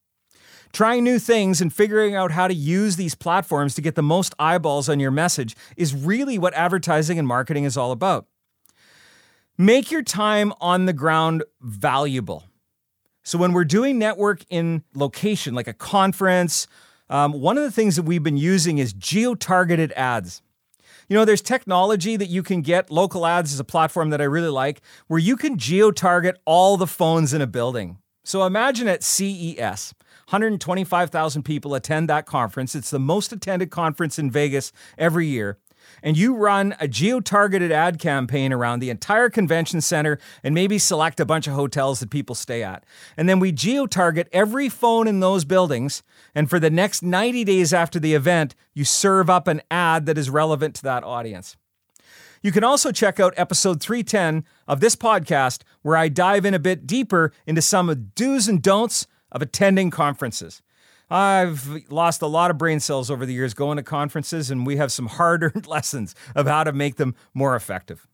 Trying 0.73 1.03
new 1.03 1.19
things 1.19 1.63
and 1.63 1.73
figuring 1.73 2.15
out 2.15 2.33
how 2.33 2.47
to 2.47 2.55
use 2.55 2.97
these 2.97 3.15
platforms 3.15 3.75
to 3.75 3.81
get 3.81 3.95
the 3.95 4.03
most 4.03 4.35
eyeballs 4.39 4.89
on 4.89 5.01
your 5.01 5.11
message 5.11 5.57
is 5.77 5.95
really 5.95 6.39
what 6.39 6.53
advertising 6.55 7.19
and 7.19 7.27
marketing 7.27 7.65
is 7.65 7.77
all 7.77 7.91
about. 7.91 8.27
Make 9.57 9.91
your 9.91 10.03
time 10.03 10.53
on 10.61 10.85
the 10.85 10.93
ground 10.93 11.43
valuable. 11.61 12.45
So 13.29 13.37
when 13.37 13.53
we're 13.53 13.67
doing 13.67 13.99
network 13.99 14.43
in 14.49 14.85
location, 14.95 15.55
like 15.55 15.69
a 15.69 15.75
conference, 15.75 16.67
um, 17.11 17.35
one 17.35 17.59
of 17.59 17.63
the 17.63 17.71
things 17.71 17.95
that 17.97 18.05
we've 18.05 18.23
been 18.23 18.39
using 18.39 18.79
is 18.79 18.95
geo 18.95 19.35
targeted 19.35 19.93
ads. 19.93 20.41
You 21.11 21.15
know, 21.15 21.27
there's 21.27 21.43
technology 21.43 22.17
that 22.17 22.31
you 22.31 22.43
can 22.43 22.63
get. 22.63 22.91
Local 22.91 23.27
Ads 23.27 23.53
is 23.53 23.61
a 23.61 23.65
platform 23.65 24.09
that 24.11 24.23
I 24.23 24.25
really 24.25 24.49
like 24.49 24.81
where 25.09 25.19
you 25.19 25.37
can 25.37 25.59
geo 25.59 25.91
target 25.91 26.39
all 26.47 26.79
the 26.79 26.87
phones 26.87 27.35
in 27.35 27.43
a 27.43 27.47
building. 27.47 27.99
So 28.25 28.47
imagine 28.47 28.89
at 28.89 29.03
CES, 29.03 29.93
125,000 30.31 31.43
people 31.43 31.75
attend 31.75 32.09
that 32.09 32.25
conference. 32.25 32.75
It's 32.75 32.91
the 32.91 32.99
most 32.99 33.31
attended 33.31 33.71
conference 33.71 34.19
in 34.19 34.31
Vegas 34.31 34.73
every 34.97 35.27
year 35.27 35.59
and 36.03 36.17
you 36.17 36.35
run 36.35 36.75
a 36.81 36.89
geo 36.89 37.21
targeted 37.21 37.73
ad 37.73 37.99
campaign 37.99 38.53
around 38.53 38.81
the 38.81 38.91
entire 38.91 39.31
convention 39.31 39.81
center 39.81 40.19
and 40.43 40.55
maybe 40.55 40.79
select 40.79 41.21
a 41.21 41.27
bunch 41.27 41.47
of 41.47 41.55
hotels 41.55 42.01
that 42.01 42.11
people 42.11 42.35
stay 42.35 42.63
at. 42.63 42.85
And 43.17 43.29
then 43.29 43.41
we 43.41 43.53
geo 43.53 43.87
target 43.87 44.29
every 44.33 44.69
phone 44.69 45.09
in 45.09 45.21
those 45.21 45.45
buildings. 45.45 46.03
And 46.35 46.49
for 46.49 46.59
the 46.59 46.71
next 46.71 47.03
90 47.03 47.45
days 47.45 47.73
after 47.73 47.99
the 47.99 48.15
event, 48.15 48.55
you 48.75 48.85
serve 48.85 49.29
up 49.29 49.49
an 49.49 49.63
ad 49.71 50.07
that 50.07 50.19
is 50.19 50.31
relevant 50.31 50.75
to 50.77 50.83
that 50.83 51.05
audience. 51.05 51.57
You 52.43 52.53
can 52.53 52.65
also 52.65 52.93
check 52.93 53.19
out 53.19 53.35
episode 53.37 53.81
310 53.81 54.45
of 54.69 54.81
this 54.81 54.95
podcast, 54.95 55.63
where 55.83 55.97
I 55.97 56.09
dive 56.09 56.45
in 56.45 56.55
a 56.55 56.59
bit 56.59 56.87
deeper 56.87 57.33
into 57.47 57.63
some 57.63 57.89
of 57.89 57.97
the 57.97 58.03
do's 58.15 58.49
and 58.49 58.63
don'ts 58.63 59.07
of 59.33 59.43
attending 59.43 59.91
conferences. 59.91 60.63
I've 61.11 61.91
lost 61.91 62.21
a 62.21 62.27
lot 62.27 62.51
of 62.51 62.59
brain 62.59 62.81
cells 62.81 63.11
over 63.11 63.25
the 63.25 63.33
years 63.33 63.55
going 63.55 63.77
to 63.77 63.83
conferences, 63.83 64.51
and 64.51 64.67
we 64.67 64.77
have 64.77 64.93
some 64.93 65.07
hard 65.07 65.43
earned 65.43 65.67
lessons 65.69 66.15
of 66.35 66.47
how 66.47 66.65
to 66.65 66.73
make 66.73 66.97
them 66.97 67.15
more 67.33 67.57
effective. 67.57 68.07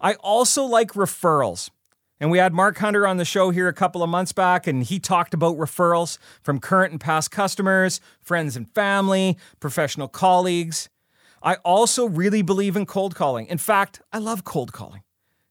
I 0.00 0.14
also 0.14 0.64
like 0.64 0.92
referrals. 0.92 1.70
And 2.18 2.30
we 2.30 2.38
had 2.38 2.54
Mark 2.54 2.78
Hunter 2.78 3.06
on 3.06 3.18
the 3.18 3.26
show 3.26 3.50
here 3.50 3.68
a 3.68 3.74
couple 3.74 4.02
of 4.02 4.08
months 4.08 4.32
back, 4.32 4.66
and 4.66 4.82
he 4.82 4.98
talked 4.98 5.34
about 5.34 5.58
referrals 5.58 6.18
from 6.42 6.60
current 6.60 6.92
and 6.92 7.00
past 7.00 7.30
customers, 7.30 8.00
friends 8.22 8.56
and 8.56 8.72
family, 8.74 9.36
professional 9.60 10.08
colleagues. 10.08 10.88
I 11.42 11.56
also 11.56 12.06
really 12.06 12.40
believe 12.40 12.74
in 12.74 12.86
cold 12.86 13.14
calling. 13.14 13.46
In 13.46 13.58
fact, 13.58 14.00
I 14.12 14.18
love 14.18 14.44
cold 14.44 14.72
calling. 14.72 15.02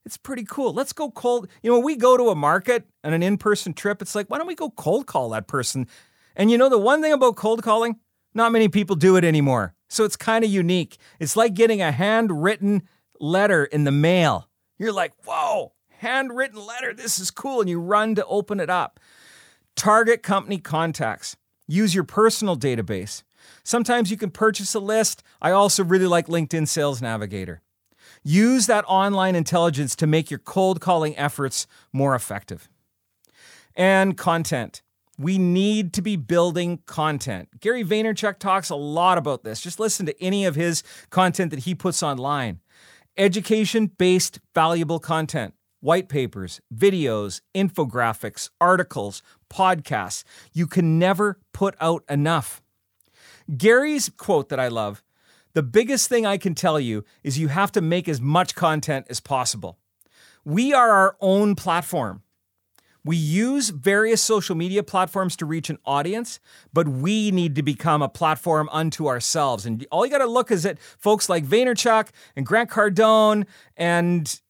It's 0.04 0.16
pretty 0.16 0.44
cool. 0.44 0.72
Let's 0.72 0.92
go 0.92 1.10
cold. 1.10 1.48
You 1.62 1.70
know, 1.70 1.76
when 1.76 1.84
we 1.84 1.96
go 1.96 2.16
to 2.16 2.30
a 2.30 2.34
market 2.34 2.84
and 3.02 3.14
an 3.14 3.22
in 3.22 3.38
person 3.38 3.72
trip, 3.72 4.02
it's 4.02 4.14
like, 4.14 4.28
why 4.28 4.38
don't 4.38 4.46
we 4.46 4.54
go 4.54 4.70
cold 4.70 5.06
call 5.06 5.30
that 5.30 5.46
person 5.46 5.86
and 6.36 6.50
you 6.50 6.58
know 6.58 6.68
the 6.68 6.78
one 6.78 7.02
thing 7.02 7.12
about 7.12 7.36
cold 7.36 7.62
calling? 7.62 7.96
Not 8.34 8.52
many 8.52 8.68
people 8.68 8.96
do 8.96 9.16
it 9.16 9.24
anymore. 9.24 9.74
So 9.88 10.04
it's 10.04 10.16
kind 10.16 10.44
of 10.44 10.50
unique. 10.50 10.98
It's 11.18 11.36
like 11.36 11.54
getting 11.54 11.80
a 11.82 11.90
handwritten 11.92 12.82
letter 13.18 13.64
in 13.64 13.84
the 13.84 13.92
mail. 13.92 14.48
You're 14.78 14.92
like, 14.92 15.12
whoa, 15.24 15.72
handwritten 15.88 16.64
letter. 16.64 16.92
This 16.92 17.18
is 17.18 17.30
cool. 17.30 17.60
And 17.60 17.70
you 17.70 17.80
run 17.80 18.14
to 18.16 18.26
open 18.26 18.60
it 18.60 18.68
up. 18.70 19.00
Target 19.74 20.22
company 20.22 20.58
contacts. 20.58 21.36
Use 21.66 21.94
your 21.94 22.04
personal 22.04 22.56
database. 22.56 23.22
Sometimes 23.64 24.10
you 24.10 24.16
can 24.16 24.30
purchase 24.30 24.74
a 24.74 24.80
list. 24.80 25.22
I 25.40 25.50
also 25.52 25.84
really 25.84 26.06
like 26.06 26.26
LinkedIn 26.26 26.68
Sales 26.68 27.00
Navigator. 27.00 27.62
Use 28.22 28.66
that 28.66 28.84
online 28.86 29.34
intelligence 29.36 29.96
to 29.96 30.06
make 30.06 30.30
your 30.30 30.40
cold 30.40 30.80
calling 30.80 31.16
efforts 31.16 31.66
more 31.92 32.14
effective. 32.14 32.68
and 33.76 34.16
content. 34.16 34.82
We 35.18 35.38
need 35.38 35.92
to 35.94 36.02
be 36.02 36.16
building 36.16 36.80
content. 36.86 37.60
Gary 37.60 37.84
Vaynerchuk 37.84 38.38
talks 38.38 38.70
a 38.70 38.76
lot 38.76 39.18
about 39.18 39.44
this. 39.44 39.60
Just 39.60 39.80
listen 39.80 40.06
to 40.06 40.22
any 40.22 40.44
of 40.44 40.54
his 40.54 40.82
content 41.10 41.50
that 41.50 41.60
he 41.60 41.74
puts 41.74 42.02
online. 42.02 42.60
Education 43.16 43.86
based, 43.86 44.40
valuable 44.54 44.98
content 44.98 45.54
white 45.80 46.08
papers, 46.08 46.60
videos, 46.74 47.40
infographics, 47.54 48.50
articles, 48.60 49.22
podcasts. 49.48 50.24
You 50.52 50.66
can 50.66 50.98
never 50.98 51.38
put 51.52 51.76
out 51.80 52.02
enough. 52.08 52.60
Gary's 53.56 54.08
quote 54.08 54.48
that 54.48 54.58
I 54.58 54.66
love 54.66 55.02
the 55.54 55.62
biggest 55.62 56.08
thing 56.08 56.26
I 56.26 56.36
can 56.36 56.54
tell 56.54 56.78
you 56.78 57.04
is 57.22 57.38
you 57.38 57.48
have 57.48 57.72
to 57.72 57.80
make 57.80 58.08
as 58.08 58.20
much 58.20 58.54
content 58.54 59.06
as 59.08 59.20
possible. 59.20 59.78
We 60.44 60.74
are 60.74 60.90
our 60.90 61.16
own 61.20 61.54
platform. 61.54 62.22
We 63.06 63.16
use 63.16 63.70
various 63.70 64.20
social 64.20 64.56
media 64.56 64.82
platforms 64.82 65.36
to 65.36 65.46
reach 65.46 65.70
an 65.70 65.78
audience, 65.86 66.40
but 66.72 66.88
we 66.88 67.30
need 67.30 67.54
to 67.54 67.62
become 67.62 68.02
a 68.02 68.08
platform 68.08 68.68
unto 68.72 69.06
ourselves. 69.06 69.64
And 69.64 69.86
all 69.92 70.04
you 70.04 70.10
got 70.10 70.18
to 70.18 70.26
look 70.26 70.50
is 70.50 70.66
at 70.66 70.80
folks 70.98 71.28
like 71.28 71.46
Vaynerchuk 71.46 72.08
and 72.34 72.44
Grant 72.44 72.68
Cardone 72.68 73.46
and 73.76 74.40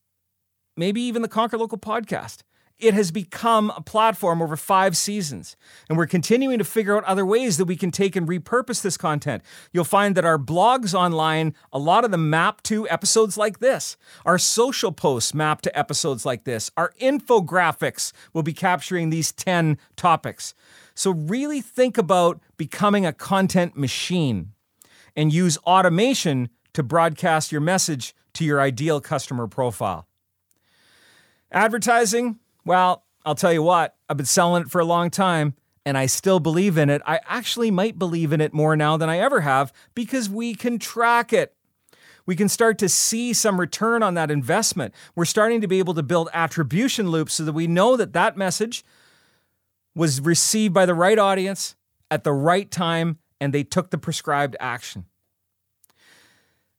maybe 0.75 1.03
even 1.03 1.21
the 1.21 1.29
Conquer 1.29 1.59
Local 1.59 1.77
podcast. 1.77 2.45
It 2.79 2.93
has 2.93 3.11
become 3.11 3.73
a 3.75 3.81
platform 3.81 4.43
over 4.43 4.55
five 4.55 4.99
seasons, 4.99 5.57
and 5.89 5.97
we're 5.97 6.07
continuing 6.07 6.59
to 6.59 6.65
figure 6.65 6.95
out 6.95 7.05
other 7.05 7.25
ways 7.25 7.57
that 7.57 7.65
we 7.65 7.75
can 7.75 7.91
take 7.91 8.15
and 8.17 8.29
repurpose 8.29 8.83
this 8.83 8.99
content. 8.99 9.43
You'll 9.73 9.85
find 9.85 10.15
that 10.15 10.27
our 10.27 10.39
blogs 10.39 10.93
online, 10.93 11.55
a 11.73 11.79
lot 11.79 12.05
of 12.05 12.11
them 12.11 12.29
map 12.29 12.63
to 12.65 12.87
episodes 12.91 13.39
like 13.39 13.61
this. 13.61 13.97
Our 14.27 14.37
social 14.37 14.93
posts 14.93 15.33
map 15.33 15.63
to 15.63 15.79
episodes 15.79 16.27
like 16.27 16.45
this. 16.45 16.71
Our 16.77 16.93
infographics 17.01 18.13
will 18.35 18.43
be 18.43 18.53
capturing 18.53 19.09
these 19.09 19.33
10 19.33 19.79
topics. 19.97 20.53
So, 20.95 21.13
really 21.13 21.63
think 21.63 21.97
about 21.97 22.41
becoming 22.59 23.07
a 23.07 23.13
content 23.13 23.75
machine 23.75 24.53
and 25.17 25.33
use 25.33 25.57
automation 25.59 26.51
to 26.75 26.83
broadcast 26.83 27.51
your 27.51 27.63
message 27.63 28.15
to 28.35 28.45
your 28.45 28.61
ideal 28.61 29.01
customer 29.01 29.47
profile. 29.47 30.07
Advertising, 31.51 32.39
well, 32.67 33.05
I'll 33.25 33.37
tell 33.37 33.53
you 33.53 33.63
what, 33.63 33.97
I've 34.09 34.17
been 34.17 34.27
selling 34.27 34.63
it 34.63 34.71
for 34.71 34.81
a 34.81 34.85
long 34.85 35.09
time 35.09 35.55
and 35.87 35.97
I 35.97 36.07
still 36.07 36.41
believe 36.41 36.77
in 36.77 36.91
it. 36.91 37.01
I 37.07 37.21
actually 37.27 37.71
might 37.71 37.99
believe 37.99 38.33
in 38.33 38.41
it 38.41 38.53
more 38.53 38.77
now 38.77 38.97
than 38.97 39.09
I 39.09 39.19
ever 39.19 39.43
have 39.43 39.73
because 39.95 40.29
we 40.29 40.55
can 40.55 40.81
track 40.81 41.33
it. 41.33 41.55
We 42.27 42.35
can 42.35 42.49
start 42.49 42.77
to 42.79 42.89
see 42.89 43.33
some 43.33 43.61
return 43.61 44.03
on 44.03 44.15
that 44.15 44.33
investment. 44.33 44.93
We're 45.15 45.27
starting 45.27 45.61
to 45.61 45.69
be 45.69 45.79
able 45.79 45.95
to 45.95 46.03
build 46.03 46.29
attribution 46.35 47.09
loops 47.09 47.35
so 47.35 47.45
that 47.45 47.53
we 47.53 47.69
know 47.69 47.97
that 47.97 48.13
that 48.15 48.37
message 48.37 48.85
was 49.95 50.21
received 50.21 50.75
by 50.75 50.87
the 50.87 50.95
right 50.95 51.21
audience 51.21 51.77
at 52.11 52.25
the 52.25 52.33
right 52.33 52.69
time 52.69 53.19
and 53.41 53.55
they 53.55 53.63
took 53.63 53.91
the 53.91 53.99
prescribed 53.99 54.57
action. 54.59 55.05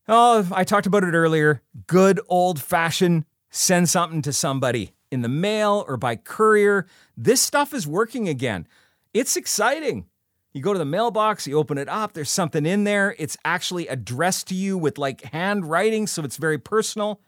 Oh, 0.09 0.47
I 0.51 0.65
talked 0.65 0.85
about 0.85 1.05
it 1.05 1.13
earlier. 1.13 1.61
Good 1.87 2.19
old 2.27 2.61
fashioned 2.61 3.23
send 3.49 3.87
something 3.87 4.21
to 4.23 4.33
somebody 4.33 4.91
in 5.11 5.21
the 5.21 5.29
mail 5.29 5.85
or 5.87 5.97
by 5.97 6.15
courier. 6.15 6.85
This 7.15 7.41
stuff 7.41 7.73
is 7.73 7.87
working 7.87 8.27
again. 8.27 8.67
It's 9.13 9.37
exciting. 9.37 10.05
You 10.53 10.61
go 10.61 10.73
to 10.73 10.79
the 10.79 10.85
mailbox, 10.85 11.45
you 11.45 11.57
open 11.57 11.77
it 11.77 11.87
up, 11.87 12.13
there's 12.13 12.31
something 12.31 12.65
in 12.65 12.83
there. 12.83 13.15
It's 13.19 13.37
actually 13.45 13.87
addressed 13.87 14.47
to 14.47 14.55
you 14.55 14.77
with 14.77 14.97
like 14.97 15.21
handwriting, 15.21 16.07
so 16.07 16.23
it's 16.23 16.37
very 16.37 16.57
personal. 16.57 17.21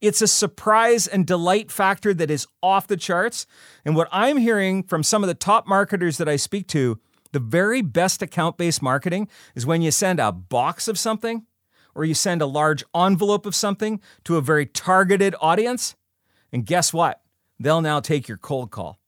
It's 0.00 0.20
a 0.20 0.26
surprise 0.26 1.06
and 1.06 1.26
delight 1.26 1.70
factor 1.70 2.12
that 2.12 2.30
is 2.30 2.46
off 2.62 2.86
the 2.86 2.98
charts. 2.98 3.46
And 3.84 3.96
what 3.96 4.08
I'm 4.12 4.36
hearing 4.36 4.82
from 4.82 5.02
some 5.02 5.22
of 5.22 5.28
the 5.28 5.34
top 5.34 5.66
marketers 5.66 6.18
that 6.18 6.28
I 6.28 6.36
speak 6.36 6.66
to, 6.68 7.00
the 7.32 7.40
very 7.40 7.80
best 7.80 8.20
account 8.20 8.58
based 8.58 8.82
marketing 8.82 9.28
is 9.54 9.64
when 9.64 9.80
you 9.80 9.90
send 9.90 10.20
a 10.20 10.32
box 10.32 10.86
of 10.86 10.98
something 10.98 11.46
or 11.94 12.04
you 12.04 12.14
send 12.14 12.42
a 12.42 12.46
large 12.46 12.84
envelope 12.94 13.46
of 13.46 13.54
something 13.54 14.00
to 14.24 14.36
a 14.36 14.42
very 14.42 14.66
targeted 14.66 15.34
audience. 15.40 15.96
And 16.56 16.64
guess 16.64 16.90
what? 16.90 17.20
They'll 17.60 17.82
now 17.82 18.00
take 18.00 18.28
your 18.28 18.38
cold 18.38 18.70
call. 18.70 18.98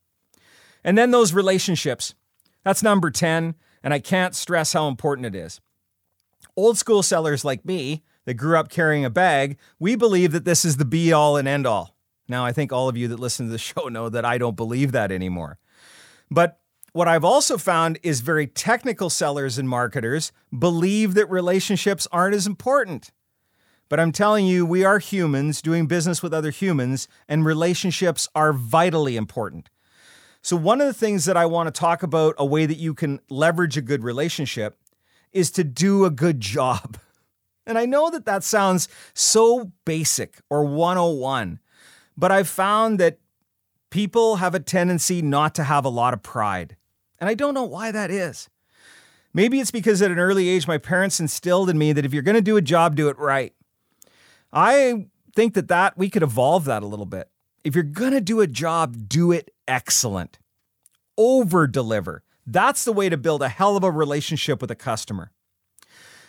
And 0.84 0.98
then 0.98 1.12
those 1.12 1.32
relationships. 1.32 2.14
That's 2.62 2.82
number 2.82 3.10
10, 3.10 3.54
and 3.82 3.94
I 3.94 4.00
can't 4.00 4.36
stress 4.36 4.74
how 4.74 4.86
important 4.86 5.28
it 5.28 5.34
is. 5.34 5.58
Old 6.58 6.76
school 6.76 7.02
sellers 7.02 7.46
like 7.46 7.64
me 7.64 8.04
that 8.26 8.34
grew 8.34 8.58
up 8.58 8.68
carrying 8.68 9.06
a 9.06 9.08
bag, 9.08 9.56
we 9.78 9.96
believe 9.96 10.32
that 10.32 10.44
this 10.44 10.66
is 10.66 10.76
the 10.76 10.84
be 10.84 11.10
all 11.10 11.38
and 11.38 11.48
end 11.48 11.66
all. 11.66 11.96
Now, 12.28 12.44
I 12.44 12.52
think 12.52 12.70
all 12.70 12.86
of 12.86 12.98
you 12.98 13.08
that 13.08 13.18
listen 13.18 13.46
to 13.46 13.52
the 13.52 13.56
show 13.70 13.88
know 13.88 14.10
that 14.10 14.26
I 14.26 14.36
don't 14.36 14.54
believe 14.54 14.92
that 14.92 15.10
anymore. 15.10 15.56
But 16.30 16.60
what 16.92 17.08
I've 17.08 17.24
also 17.24 17.56
found 17.56 17.98
is 18.02 18.20
very 18.20 18.46
technical 18.46 19.08
sellers 19.08 19.56
and 19.56 19.70
marketers 19.70 20.32
believe 20.58 21.14
that 21.14 21.30
relationships 21.30 22.06
aren't 22.12 22.34
as 22.34 22.46
important. 22.46 23.10
But 23.88 24.00
I'm 24.00 24.12
telling 24.12 24.46
you, 24.46 24.66
we 24.66 24.84
are 24.84 24.98
humans 24.98 25.62
doing 25.62 25.86
business 25.86 26.22
with 26.22 26.34
other 26.34 26.50
humans, 26.50 27.08
and 27.26 27.44
relationships 27.44 28.28
are 28.34 28.52
vitally 28.52 29.16
important. 29.16 29.70
So, 30.42 30.56
one 30.56 30.80
of 30.80 30.86
the 30.86 30.94
things 30.94 31.24
that 31.24 31.36
I 31.36 31.46
want 31.46 31.72
to 31.72 31.78
talk 31.78 32.02
about, 32.02 32.34
a 32.38 32.44
way 32.44 32.66
that 32.66 32.76
you 32.76 32.94
can 32.94 33.20
leverage 33.30 33.76
a 33.76 33.82
good 33.82 34.04
relationship, 34.04 34.78
is 35.32 35.50
to 35.52 35.64
do 35.64 36.04
a 36.04 36.10
good 36.10 36.40
job. 36.40 36.98
And 37.66 37.76
I 37.76 37.84
know 37.84 38.08
that 38.08 38.24
that 38.24 38.44
sounds 38.44 38.88
so 39.12 39.72
basic 39.84 40.38
or 40.48 40.64
101, 40.64 41.60
but 42.16 42.32
I've 42.32 42.48
found 42.48 42.98
that 42.98 43.18
people 43.90 44.36
have 44.36 44.54
a 44.54 44.60
tendency 44.60 45.20
not 45.20 45.54
to 45.56 45.64
have 45.64 45.84
a 45.84 45.90
lot 45.90 46.14
of 46.14 46.22
pride. 46.22 46.76
And 47.18 47.28
I 47.28 47.34
don't 47.34 47.52
know 47.52 47.64
why 47.64 47.92
that 47.92 48.10
is. 48.10 48.48
Maybe 49.34 49.60
it's 49.60 49.70
because 49.70 50.00
at 50.00 50.10
an 50.10 50.18
early 50.18 50.48
age, 50.48 50.66
my 50.66 50.78
parents 50.78 51.20
instilled 51.20 51.68
in 51.68 51.76
me 51.76 51.92
that 51.92 52.06
if 52.06 52.14
you're 52.14 52.22
going 52.22 52.36
to 52.36 52.40
do 52.40 52.56
a 52.56 52.62
job, 52.62 52.96
do 52.96 53.10
it 53.10 53.18
right. 53.18 53.52
I 54.52 55.06
think 55.34 55.54
that 55.54 55.68
that 55.68 55.96
we 55.96 56.10
could 56.10 56.22
evolve 56.22 56.64
that 56.64 56.82
a 56.82 56.86
little 56.86 57.06
bit. 57.06 57.30
If 57.64 57.74
you're 57.74 57.84
going 57.84 58.12
to 58.12 58.20
do 58.20 58.40
a 58.40 58.46
job, 58.46 59.08
do 59.08 59.32
it 59.32 59.50
excellent. 59.66 60.38
Over 61.16 61.66
deliver. 61.66 62.22
That's 62.46 62.84
the 62.84 62.92
way 62.92 63.08
to 63.08 63.16
build 63.16 63.42
a 63.42 63.48
hell 63.48 63.76
of 63.76 63.84
a 63.84 63.90
relationship 63.90 64.60
with 64.60 64.70
a 64.70 64.76
customer. 64.76 65.32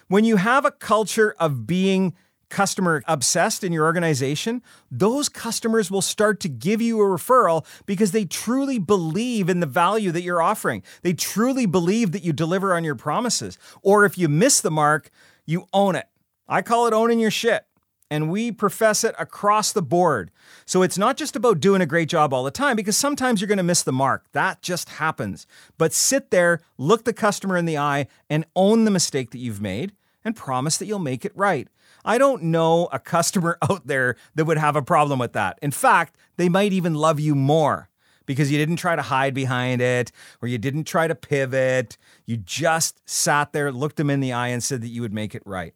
When 0.08 0.25
you 0.25 0.38
have 0.38 0.65
a 0.65 0.71
culture 0.71 1.36
of 1.39 1.65
being 1.65 2.15
customer 2.49 3.03
obsessed 3.08 3.63
in 3.63 3.71
your 3.71 3.86
organization, 3.86 4.62
those 4.91 5.29
customers 5.29 5.89
will 5.89 6.01
start 6.01 6.39
to 6.41 6.49
give 6.49 6.82
you 6.82 6.99
a 6.99 7.05
referral 7.05 7.65
because 7.86 8.12
they 8.12 8.25
truly 8.25 8.79
believe 8.79 9.49
in 9.49 9.60
the 9.60 9.67
value 9.67 10.12
that 10.12 10.23
you're 10.23 10.41
offering. 10.41 10.84
They 11.03 11.13
truly 11.13 11.67
believe 11.67 12.12
that 12.12 12.23
you 12.23 12.34
deliver 12.34 12.75
on 12.75 12.84
your 12.84 12.95
promises. 12.95 13.58
Or 13.82 14.03
if 14.03 14.17
you 14.17 14.27
miss 14.27 14.62
the 14.62 14.71
mark, 14.71 15.12
you 15.45 15.67
own 15.71 15.95
it. 15.95 16.08
I 16.47 16.63
call 16.63 16.88
it 16.88 16.93
owning 16.93 17.19
your 17.19 17.32
shit. 17.32 17.65
And 18.12 18.32
we 18.32 18.52
profess 18.52 19.04
it 19.04 19.13
across 19.19 19.72
the 19.72 19.82
board. 19.82 20.32
So 20.65 20.82
it's 20.82 20.98
not 20.98 21.15
just 21.15 21.36
about 21.36 21.60
doing 21.60 21.82
a 21.82 21.86
great 21.86 22.10
job 22.10 22.34
all 22.34 22.43
the 22.43 22.52
time 22.52 22.76
because 22.76 22.98
sometimes 22.98 23.39
you're 23.39 23.48
going 23.48 23.58
to 23.58 23.63
miss 23.63 23.84
the 23.84 23.91
mark. 23.91 24.26
That 24.32 24.62
just 24.62 24.89
happens. 24.89 25.45
But 25.78 25.93
sit 25.93 26.32
there, 26.32 26.60
look 26.78 27.06
the 27.06 27.13
customer 27.13 27.56
in 27.56 27.65
the 27.65 27.78
eye, 27.78 28.08
and 28.30 28.45
own 28.56 28.86
the 28.86 28.91
mistake 28.91 29.30
that 29.32 29.38
you've 29.38 29.62
made 29.62 29.93
and 30.26 30.36
promise 30.36 30.78
that 30.78 30.86
you'll 30.86 31.00
make 31.00 31.24
it 31.24 31.32
right. 31.36 31.67
I 32.04 32.17
don't 32.17 32.43
know 32.43 32.88
a 32.91 33.00
customer 33.00 33.58
out 33.69 33.88
there 33.88 34.15
that 34.36 34.45
would 34.45 34.58
have 34.58 34.76
a 34.76 34.82
problem 34.82 35.19
with 35.19 35.34
that. 35.34 35.60
In 35.62 35.72
fact, 35.72 36.15
they 36.38 36.50
might 36.50 36.74
even 36.74 36.95
love 36.95 37.19
you 37.19 37.36
more 37.36 37.89
because 38.26 38.52
you 38.52 38.58
didn't 38.58 38.76
try 38.76 38.95
to 38.95 39.02
hide 39.02 39.34
behind 39.34 39.82
it 39.82 40.12
or 40.41 40.48
you 40.48 40.58
didn't 40.58 40.84
try 40.84 41.08
to 41.08 41.15
pivot. 41.15 41.98
You 42.26 42.38
just 42.38 43.02
sat 43.10 43.54
there, 43.54 43.72
looked 43.72 43.98
them 43.98 44.10
in 44.10 44.19
the 44.19 44.34
eye, 44.34 44.50
and 44.50 44.63
said 44.63 44.82
that 44.82 44.89
you 44.89 45.02
would 45.02 45.13
make 45.13 45.34
it 45.34 45.41
right. 45.45 45.74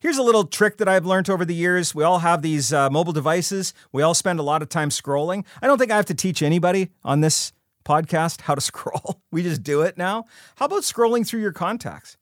Here's 0.00 0.18
a 0.18 0.22
little 0.22 0.44
trick 0.44 0.76
that 0.78 0.88
I've 0.88 1.06
learned 1.06 1.30
over 1.30 1.44
the 1.44 1.54
years. 1.54 1.94
We 1.94 2.04
all 2.04 2.18
have 2.18 2.42
these 2.42 2.72
uh, 2.72 2.90
mobile 2.90 3.12
devices. 3.12 3.72
We 3.92 4.02
all 4.02 4.14
spend 4.14 4.38
a 4.38 4.42
lot 4.42 4.60
of 4.60 4.68
time 4.68 4.90
scrolling. 4.90 5.44
I 5.62 5.66
don't 5.66 5.78
think 5.78 5.90
I 5.90 5.96
have 5.96 6.06
to 6.06 6.14
teach 6.14 6.42
anybody 6.42 6.90
on 7.02 7.22
this 7.22 7.52
podcast 7.84 8.42
how 8.42 8.54
to 8.54 8.60
scroll. 8.72 9.22
We 9.30 9.42
just 9.42 9.62
do 9.62 9.82
it 9.82 9.96
now. 9.96 10.24
How 10.56 10.66
about 10.66 10.82
scrolling 10.82 11.26
through 11.26 11.40
your 11.40 11.52
contacts? 11.52 12.16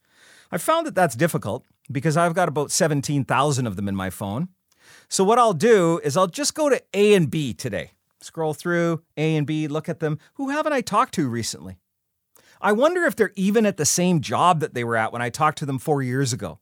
I 0.51 0.57
found 0.57 0.87
that 0.87 0.95
that's 0.95 1.15
difficult 1.15 1.65
because 1.91 2.15
I've 2.15 2.33
got 2.33 2.47
about 2.47 2.71
17,000 2.71 3.67
of 3.67 3.75
them 3.75 3.87
in 3.87 3.95
my 3.95 4.09
phone. 4.09 4.49
So 5.09 5.23
what 5.23 5.39
I'll 5.39 5.53
do 5.53 5.99
is 6.03 6.15
I'll 6.15 6.27
just 6.27 6.55
go 6.55 6.69
to 6.69 6.81
A 6.93 7.13
and 7.13 7.29
B 7.29 7.53
today. 7.53 7.91
Scroll 8.21 8.53
through 8.53 9.03
A 9.17 9.35
and 9.35 9.45
B, 9.45 9.67
look 9.67 9.89
at 9.89 9.99
them. 9.99 10.17
Who 10.35 10.49
haven't 10.49 10.73
I 10.73 10.81
talked 10.81 11.13
to 11.15 11.27
recently? 11.27 11.77
I 12.61 12.71
wonder 12.71 13.03
if 13.03 13.15
they're 13.15 13.33
even 13.35 13.65
at 13.65 13.77
the 13.77 13.85
same 13.85 14.21
job 14.21 14.61
that 14.61 14.73
they 14.73 14.83
were 14.83 14.95
at 14.95 15.11
when 15.11 15.21
I 15.21 15.29
talked 15.29 15.57
to 15.59 15.65
them 15.65 15.77
four 15.77 16.01
years 16.01 16.31
ago. 16.33 16.59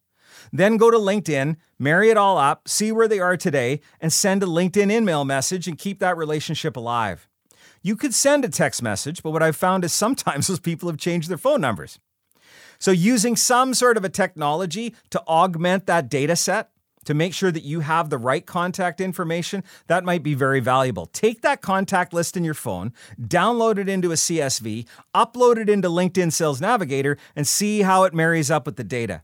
Then 0.52 0.78
go 0.78 0.92
to 0.92 0.98
LinkedIn, 0.98 1.56
marry 1.80 2.10
it 2.10 2.18
all 2.18 2.38
up, 2.38 2.68
see 2.68 2.92
where 2.92 3.08
they 3.08 3.20
are 3.20 3.38
today, 3.38 3.82
and 4.02 4.12
send 4.12 4.44
a 4.44 4.48
LinkedIn 4.48 4.92
email 4.92 5.26
message 5.26 5.68
and 5.68 5.78
keep 5.78 6.00
that 6.00 6.18
relationship 6.18 6.76
alive. 6.76 7.28
You 7.82 7.96
could 7.96 8.14
send 8.14 8.46
a 8.46 8.50
text 8.50 8.82
message, 8.82 9.22
but 9.24 9.32
what 9.32 9.44
I've 9.44 9.56
found 9.56 9.84
is 9.84 9.94
sometimes 9.94 10.48
those 10.48 10.60
people 10.60 10.90
have 10.90 10.98
changed 10.98 11.30
their 11.30 11.38
phone 11.38 11.62
numbers. 11.62 12.00
So, 12.80 12.92
using 12.92 13.36
some 13.36 13.74
sort 13.74 13.96
of 13.98 14.04
a 14.04 14.10
technology 14.10 14.96
to 15.12 15.22
augment 15.28 15.86
that 15.86 16.10
data 16.10 16.36
set, 16.36 16.70
to 17.06 17.14
make 17.14 17.34
sure 17.34 17.52
that 17.52 17.64
you 17.64 17.82
have 17.82 18.10
the 18.10 18.18
right 18.18 18.46
contact 18.46 19.02
information, 19.02 19.64
that 19.88 20.04
might 20.04 20.24
be 20.24 20.34
very 20.34 20.60
valuable. 20.60 21.06
Take 21.08 21.42
that 21.42 21.62
contact 21.62 22.14
list 22.14 22.38
in 22.38 22.44
your 22.44 22.54
phone, 22.54 22.94
download 23.22 23.78
it 23.78 23.90
into 23.90 24.12
a 24.12 24.16
CSV, 24.16 24.86
upload 25.14 25.58
it 25.58 25.70
into 25.70 25.90
LinkedIn 25.90 26.32
Sales 26.32 26.62
Navigator, 26.62 27.18
and 27.36 27.48
see 27.48 27.82
how 27.82 28.04
it 28.04 28.14
marries 28.14 28.50
up 28.50 28.66
with 28.66 28.76
the 28.76 28.84
data. 28.84 29.24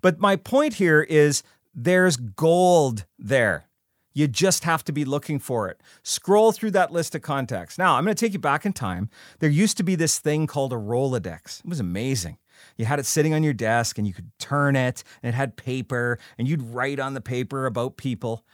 But 0.00 0.20
my 0.20 0.36
point 0.36 0.74
here 0.74 1.02
is 1.02 1.42
there's 1.74 2.16
gold 2.16 3.04
there. 3.18 3.68
You 4.14 4.26
just 4.26 4.64
have 4.64 4.82
to 4.84 4.92
be 4.92 5.04
looking 5.04 5.38
for 5.38 5.68
it. 5.68 5.78
Scroll 6.02 6.50
through 6.50 6.70
that 6.70 6.90
list 6.90 7.14
of 7.14 7.20
contacts. 7.20 7.76
Now, 7.76 7.96
I'm 7.96 8.04
going 8.04 8.16
to 8.16 8.18
take 8.24 8.32
you 8.32 8.38
back 8.38 8.64
in 8.64 8.72
time. 8.72 9.10
There 9.40 9.50
used 9.50 9.76
to 9.76 9.82
be 9.82 9.94
this 9.94 10.18
thing 10.18 10.46
called 10.46 10.72
a 10.72 10.76
Rolodex. 10.76 11.60
It 11.60 11.68
was 11.68 11.80
amazing. 11.80 12.38
You 12.78 12.86
had 12.86 12.98
it 12.98 13.04
sitting 13.04 13.34
on 13.34 13.42
your 13.42 13.52
desk 13.52 13.98
and 13.98 14.06
you 14.06 14.14
could 14.14 14.30
turn 14.38 14.74
it 14.74 15.04
and 15.22 15.34
it 15.34 15.36
had 15.36 15.56
paper 15.56 16.18
and 16.38 16.48
you'd 16.48 16.62
write 16.62 16.98
on 16.98 17.12
the 17.12 17.20
paper 17.20 17.66
about 17.66 17.98
people. 17.98 18.44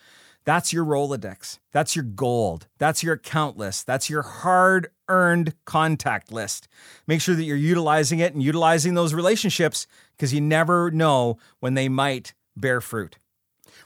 That's 0.44 0.72
your 0.72 0.84
Rolodex. 0.84 1.58
That's 1.70 1.94
your 1.94 2.04
gold. 2.04 2.66
That's 2.78 3.02
your 3.02 3.14
account 3.14 3.56
list. 3.56 3.86
That's 3.86 4.10
your 4.10 4.22
hard 4.22 4.88
earned 5.08 5.54
contact 5.64 6.32
list. 6.32 6.68
Make 7.06 7.20
sure 7.20 7.34
that 7.34 7.44
you're 7.44 7.56
utilizing 7.56 8.18
it 8.18 8.34
and 8.34 8.42
utilizing 8.42 8.94
those 8.94 9.14
relationships 9.14 9.86
because 10.16 10.34
you 10.34 10.40
never 10.40 10.90
know 10.90 11.38
when 11.60 11.74
they 11.74 11.88
might 11.88 12.34
bear 12.56 12.80
fruit. 12.80 13.18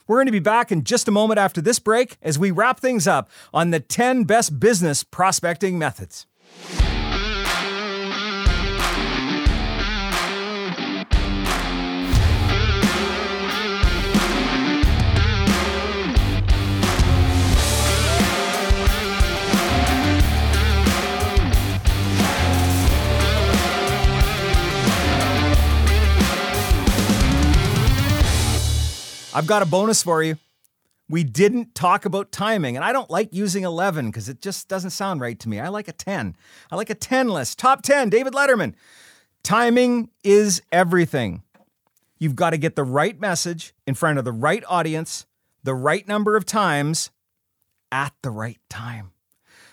We're 0.07 0.17
going 0.17 0.27
to 0.27 0.31
be 0.31 0.39
back 0.39 0.71
in 0.71 0.83
just 0.83 1.07
a 1.07 1.11
moment 1.11 1.37
after 1.37 1.61
this 1.61 1.79
break 1.79 2.17
as 2.21 2.39
we 2.39 2.49
wrap 2.49 2.79
things 2.79 3.07
up 3.07 3.29
on 3.53 3.71
the 3.71 3.79
10 3.79 4.23
best 4.23 4.59
business 4.59 5.03
prospecting 5.03 5.77
methods. 5.77 6.25
I've 29.37 29.45
got 29.45 29.61
a 29.61 29.67
bonus 29.67 30.01
for 30.01 30.23
you. 30.23 30.37
We 31.07 31.23
didn't 31.23 31.75
talk 31.75 32.05
about 32.05 32.31
timing, 32.31 32.75
and 32.75 32.83
I 32.83 32.91
don't 32.91 33.11
like 33.11 33.31
using 33.31 33.65
11 33.65 34.07
because 34.07 34.29
it 34.29 34.41
just 34.41 34.67
doesn't 34.67 34.89
sound 34.89 35.21
right 35.21 35.39
to 35.41 35.47
me. 35.47 35.59
I 35.59 35.67
like 35.67 35.87
a 35.87 35.91
10. 35.91 36.35
I 36.71 36.75
like 36.75 36.89
a 36.89 36.95
10 36.95 37.29
list. 37.29 37.59
Top 37.59 37.83
10, 37.83 38.09
David 38.09 38.33
Letterman. 38.33 38.73
Timing 39.43 40.09
is 40.23 40.63
everything. 40.71 41.43
You've 42.17 42.35
got 42.35 42.49
to 42.49 42.57
get 42.57 42.75
the 42.75 42.83
right 42.83 43.19
message 43.19 43.75
in 43.85 43.93
front 43.93 44.17
of 44.17 44.25
the 44.25 44.31
right 44.31 44.63
audience, 44.67 45.27
the 45.63 45.75
right 45.75 46.07
number 46.07 46.35
of 46.35 46.43
times, 46.43 47.11
at 47.91 48.13
the 48.23 48.31
right 48.31 48.59
time. 48.71 49.11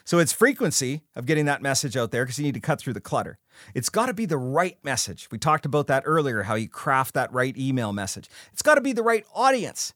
So 0.04 0.18
it's 0.18 0.32
frequency 0.32 1.02
of 1.16 1.24
getting 1.24 1.46
that 1.46 1.62
message 1.62 1.96
out 1.96 2.10
there 2.10 2.24
because 2.24 2.38
you 2.38 2.44
need 2.44 2.54
to 2.54 2.60
cut 2.60 2.78
through 2.78 2.92
the 2.92 3.00
clutter. 3.00 3.38
It's 3.74 3.88
got 3.88 4.06
to 4.06 4.14
be 4.14 4.26
the 4.26 4.36
right 4.36 4.76
message. 4.84 5.28
We 5.30 5.38
talked 5.38 5.64
about 5.64 5.86
that 5.86 6.02
earlier, 6.04 6.42
how 6.42 6.56
you 6.56 6.68
craft 6.68 7.14
that 7.14 7.32
right 7.32 7.56
email 7.56 7.92
message. 7.92 8.28
It's 8.52 8.62
got 8.62 8.74
to 8.74 8.82
be 8.82 8.92
the 8.92 9.02
right 9.02 9.24
audience, 9.34 9.94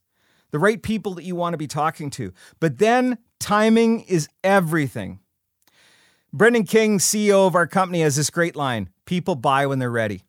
the 0.50 0.58
right 0.58 0.82
people 0.82 1.14
that 1.14 1.24
you 1.24 1.36
want 1.36 1.52
to 1.52 1.58
be 1.58 1.66
talking 1.66 2.08
to. 2.10 2.32
But 2.58 2.78
then 2.78 3.18
timing 3.38 4.00
is 4.00 4.28
everything. 4.42 5.20
Brendan 6.32 6.64
King, 6.64 6.98
CEO 6.98 7.46
of 7.46 7.54
our 7.54 7.66
company, 7.66 8.00
has 8.00 8.16
this 8.16 8.30
great 8.30 8.56
line 8.56 8.88
people 9.04 9.34
buy 9.34 9.66
when 9.66 9.78
they're 9.78 9.90
ready. 9.90 10.22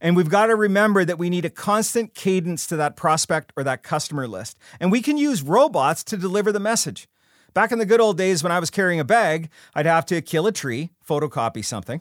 And 0.00 0.16
we've 0.16 0.30
got 0.30 0.46
to 0.46 0.56
remember 0.56 1.04
that 1.04 1.18
we 1.18 1.28
need 1.28 1.44
a 1.44 1.50
constant 1.50 2.14
cadence 2.14 2.66
to 2.68 2.76
that 2.76 2.96
prospect 2.96 3.52
or 3.56 3.64
that 3.64 3.82
customer 3.82 4.26
list. 4.26 4.56
And 4.80 4.90
we 4.90 5.02
can 5.02 5.18
use 5.18 5.42
robots 5.42 6.02
to 6.04 6.16
deliver 6.16 6.52
the 6.52 6.60
message. 6.60 7.06
Back 7.54 7.72
in 7.72 7.78
the 7.78 7.86
good 7.86 8.00
old 8.00 8.16
days 8.16 8.42
when 8.42 8.52
I 8.52 8.60
was 8.60 8.70
carrying 8.70 9.00
a 9.00 9.04
bag, 9.04 9.50
I'd 9.74 9.86
have 9.86 10.06
to 10.06 10.20
kill 10.22 10.46
a 10.46 10.52
tree, 10.52 10.90
photocopy 11.06 11.64
something. 11.64 12.00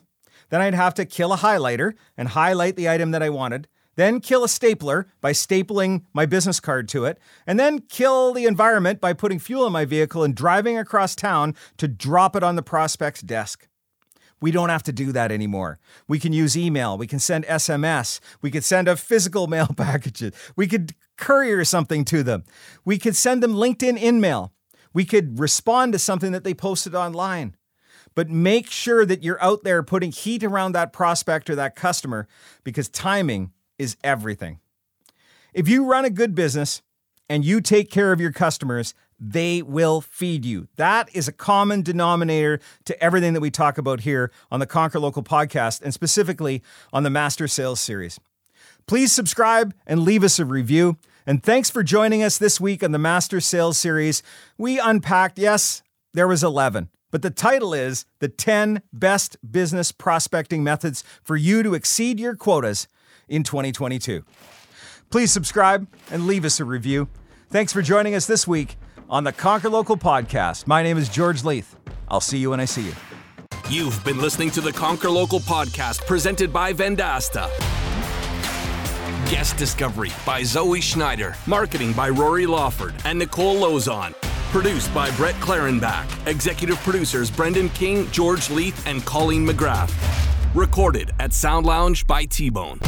Then 0.49 0.61
I'd 0.61 0.73
have 0.73 0.93
to 0.95 1.05
kill 1.05 1.33
a 1.33 1.37
highlighter 1.37 1.93
and 2.17 2.29
highlight 2.29 2.75
the 2.75 2.89
item 2.89 3.11
that 3.11 3.23
I 3.23 3.29
wanted. 3.29 3.67
Then 3.95 4.21
kill 4.21 4.43
a 4.43 4.49
stapler 4.49 5.07
by 5.21 5.33
stapling 5.33 6.03
my 6.13 6.25
business 6.25 6.59
card 6.59 6.87
to 6.89 7.05
it. 7.05 7.19
And 7.45 7.59
then 7.59 7.79
kill 7.79 8.33
the 8.33 8.45
environment 8.45 9.01
by 9.01 9.13
putting 9.13 9.39
fuel 9.39 9.67
in 9.67 9.73
my 9.73 9.85
vehicle 9.85 10.23
and 10.23 10.35
driving 10.35 10.77
across 10.77 11.15
town 11.15 11.55
to 11.77 11.87
drop 11.87 12.35
it 12.35 12.43
on 12.43 12.55
the 12.55 12.61
prospect's 12.61 13.21
desk. 13.21 13.67
We 14.41 14.51
don't 14.51 14.69
have 14.69 14.83
to 14.83 14.93
do 14.93 15.11
that 15.11 15.31
anymore. 15.31 15.79
We 16.07 16.17
can 16.17 16.31
use 16.31 16.57
email. 16.57 16.97
We 16.97 17.07
can 17.07 17.19
send 17.19 17.45
SMS. 17.45 18.21
We 18.41 18.51
could 18.51 18.63
send 18.63 18.87
a 18.87 18.95
physical 18.95 19.47
mail 19.47 19.67
package. 19.77 20.33
We 20.55 20.67
could 20.67 20.93
courier 21.17 21.65
something 21.65 22.05
to 22.05 22.23
them. 22.23 22.45
We 22.85 22.97
could 22.97 23.17
send 23.17 23.43
them 23.43 23.53
LinkedIn 23.53 23.99
InMail. 23.99 24.51
We 24.93 25.05
could 25.05 25.39
respond 25.39 25.93
to 25.93 25.99
something 25.99 26.31
that 26.31 26.43
they 26.43 26.53
posted 26.53 26.95
online. 26.95 27.55
But 28.15 28.29
make 28.29 28.69
sure 28.69 29.05
that 29.05 29.23
you're 29.23 29.41
out 29.41 29.63
there 29.63 29.83
putting 29.83 30.11
heat 30.11 30.43
around 30.43 30.71
that 30.73 30.91
prospect 30.91 31.49
or 31.49 31.55
that 31.55 31.75
customer 31.75 32.27
because 32.63 32.89
timing 32.89 33.51
is 33.77 33.97
everything. 34.03 34.59
If 35.53 35.67
you 35.67 35.85
run 35.85 36.05
a 36.05 36.09
good 36.09 36.35
business 36.35 36.81
and 37.29 37.45
you 37.45 37.61
take 37.61 37.91
care 37.91 38.11
of 38.11 38.19
your 38.19 38.31
customers, 38.31 38.93
they 39.19 39.61
will 39.61 40.01
feed 40.01 40.45
you. 40.45 40.67
That 40.77 41.13
is 41.13 41.27
a 41.27 41.33
common 41.33 41.81
denominator 41.81 42.59
to 42.85 43.03
everything 43.03 43.33
that 43.33 43.41
we 43.41 43.51
talk 43.51 43.77
about 43.77 44.01
here 44.01 44.31
on 44.51 44.59
the 44.59 44.65
Conquer 44.65 44.99
Local 44.99 45.23
podcast 45.23 45.81
and 45.81 45.93
specifically 45.93 46.63
on 46.93 47.03
the 47.03 47.09
Master 47.09 47.47
Sales 47.47 47.81
Series. 47.81 48.19
Please 48.87 49.11
subscribe 49.11 49.73
and 49.85 50.01
leave 50.01 50.23
us 50.23 50.39
a 50.39 50.45
review. 50.45 50.97
And 51.29 51.43
thanks 51.43 51.69
for 51.69 51.83
joining 51.83 52.23
us 52.23 52.39
this 52.39 52.59
week 52.59 52.83
on 52.83 52.91
the 52.91 52.97
Master 52.97 53.39
Sales 53.39 53.77
Series. 53.77 54.23
We 54.57 54.79
unpacked, 54.79 55.37
yes, 55.37 55.83
there 56.11 56.27
was 56.27 56.43
11, 56.43 56.89
but 57.11 57.21
the 57.21 57.29
title 57.29 57.71
is 57.71 58.07
The 58.17 58.29
10 58.29 58.81
Best 58.91 59.37
Business 59.47 59.91
Prospecting 59.91 60.63
Methods 60.63 61.03
for 61.21 61.37
You 61.37 61.61
to 61.61 61.75
Exceed 61.75 62.19
Your 62.19 62.35
Quotas 62.35 62.87
in 63.27 63.43
2022. 63.43 64.25
Please 65.11 65.31
subscribe 65.31 65.87
and 66.09 66.25
leave 66.25 66.45
us 66.45 66.59
a 66.59 66.65
review. 66.65 67.07
Thanks 67.51 67.71
for 67.71 67.83
joining 67.83 68.15
us 68.15 68.25
this 68.25 68.47
week 68.47 68.77
on 69.07 69.23
the 69.23 69.31
Conquer 69.31 69.69
Local 69.69 69.97
podcast. 69.97 70.65
My 70.65 70.81
name 70.81 70.97
is 70.97 71.09
George 71.09 71.43
Leith. 71.43 71.75
I'll 72.07 72.21
see 72.21 72.39
you 72.39 72.49
when 72.49 72.59
I 72.59 72.65
see 72.65 72.87
you. 72.87 72.93
You've 73.69 74.03
been 74.03 74.17
listening 74.17 74.49
to 74.49 74.61
the 74.61 74.73
Conquer 74.73 75.11
Local 75.11 75.41
podcast 75.41 76.07
presented 76.07 76.51
by 76.51 76.73
Vendasta. 76.73 77.51
Guest 79.29 79.57
discovery 79.57 80.09
by 80.25 80.41
Zoe 80.41 80.81
Schneider. 80.81 81.35
Marketing 81.45 81.93
by 81.93 82.09
Rory 82.09 82.47
Lawford 82.47 82.95
and 83.05 83.19
Nicole 83.19 83.57
Lozon. 83.57 84.15
Produced 84.49 84.91
by 84.91 85.11
Brett 85.11 85.35
Clarenbach. 85.35 86.07
Executive 86.25 86.77
producers 86.77 87.29
Brendan 87.29 87.69
King, 87.69 88.09
George 88.09 88.49
Leith, 88.49 88.87
and 88.87 89.05
Colleen 89.05 89.45
McGrath. 89.45 89.93
Recorded 90.55 91.11
at 91.19 91.31
Sound 91.31 91.67
Lounge 91.67 92.07
by 92.07 92.25
T 92.25 92.49
Bone. 92.49 92.79